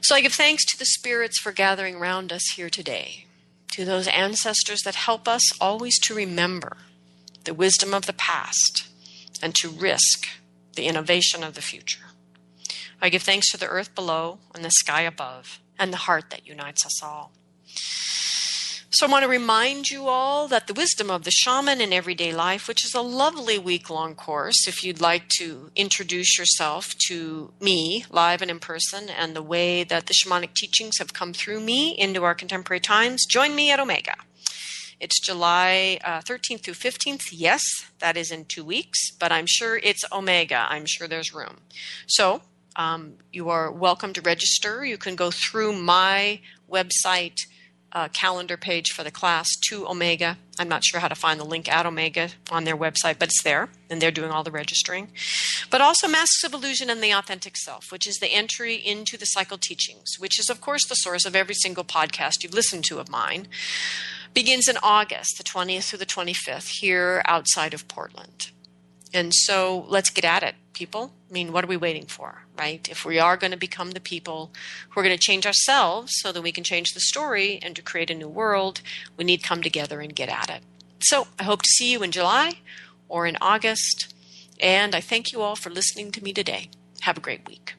[0.00, 3.26] So I give thanks to the spirits for gathering round us here today
[3.72, 6.76] to those ancestors that help us always to remember
[7.44, 8.86] the wisdom of the past
[9.42, 10.28] and to risk
[10.76, 12.04] the innovation of the future.
[13.00, 16.46] I give thanks to the earth below and the sky above and the heart that
[16.46, 17.32] unites us all.
[18.94, 22.30] So I want to remind you all that the wisdom of the shaman in everyday
[22.30, 27.54] life, which is a lovely week long course, if you'd like to introduce yourself to
[27.58, 31.60] me live and in person and the way that the shamanic teachings have come through
[31.60, 34.14] me into our contemporary times, join me at Omega.
[35.00, 37.28] It's July uh, 13th through 15th.
[37.32, 37.62] Yes,
[38.00, 40.66] that is in two weeks, but I'm sure it's Omega.
[40.68, 41.62] I'm sure there's room.
[42.08, 42.42] So
[42.76, 44.84] um, you are welcome to register.
[44.84, 46.40] You can go through my
[46.70, 47.38] website
[47.92, 50.38] uh, calendar page for the class to Omega.
[50.58, 53.42] I'm not sure how to find the link at Omega on their website, but it's
[53.42, 55.08] there, and they're doing all the registering.
[55.70, 59.26] But also Masks of Illusion and the Authentic Self, which is the entry into the
[59.26, 62.98] cycle teachings, which is, of course, the source of every single podcast you've listened to
[62.98, 63.48] of mine,
[64.34, 68.50] begins in August, the 20th through the 25th, here outside of Portland.
[69.14, 71.12] And so let's get at it, people.
[71.28, 72.86] I mean, what are we waiting for, right?
[72.88, 74.50] If we are going to become the people
[74.90, 77.82] who are going to change ourselves so that we can change the story and to
[77.82, 78.80] create a new world,
[79.16, 80.62] we need to come together and get at it.
[81.00, 82.54] So I hope to see you in July
[83.08, 84.14] or in August.
[84.60, 86.70] And I thank you all for listening to me today.
[87.00, 87.74] Have a great week.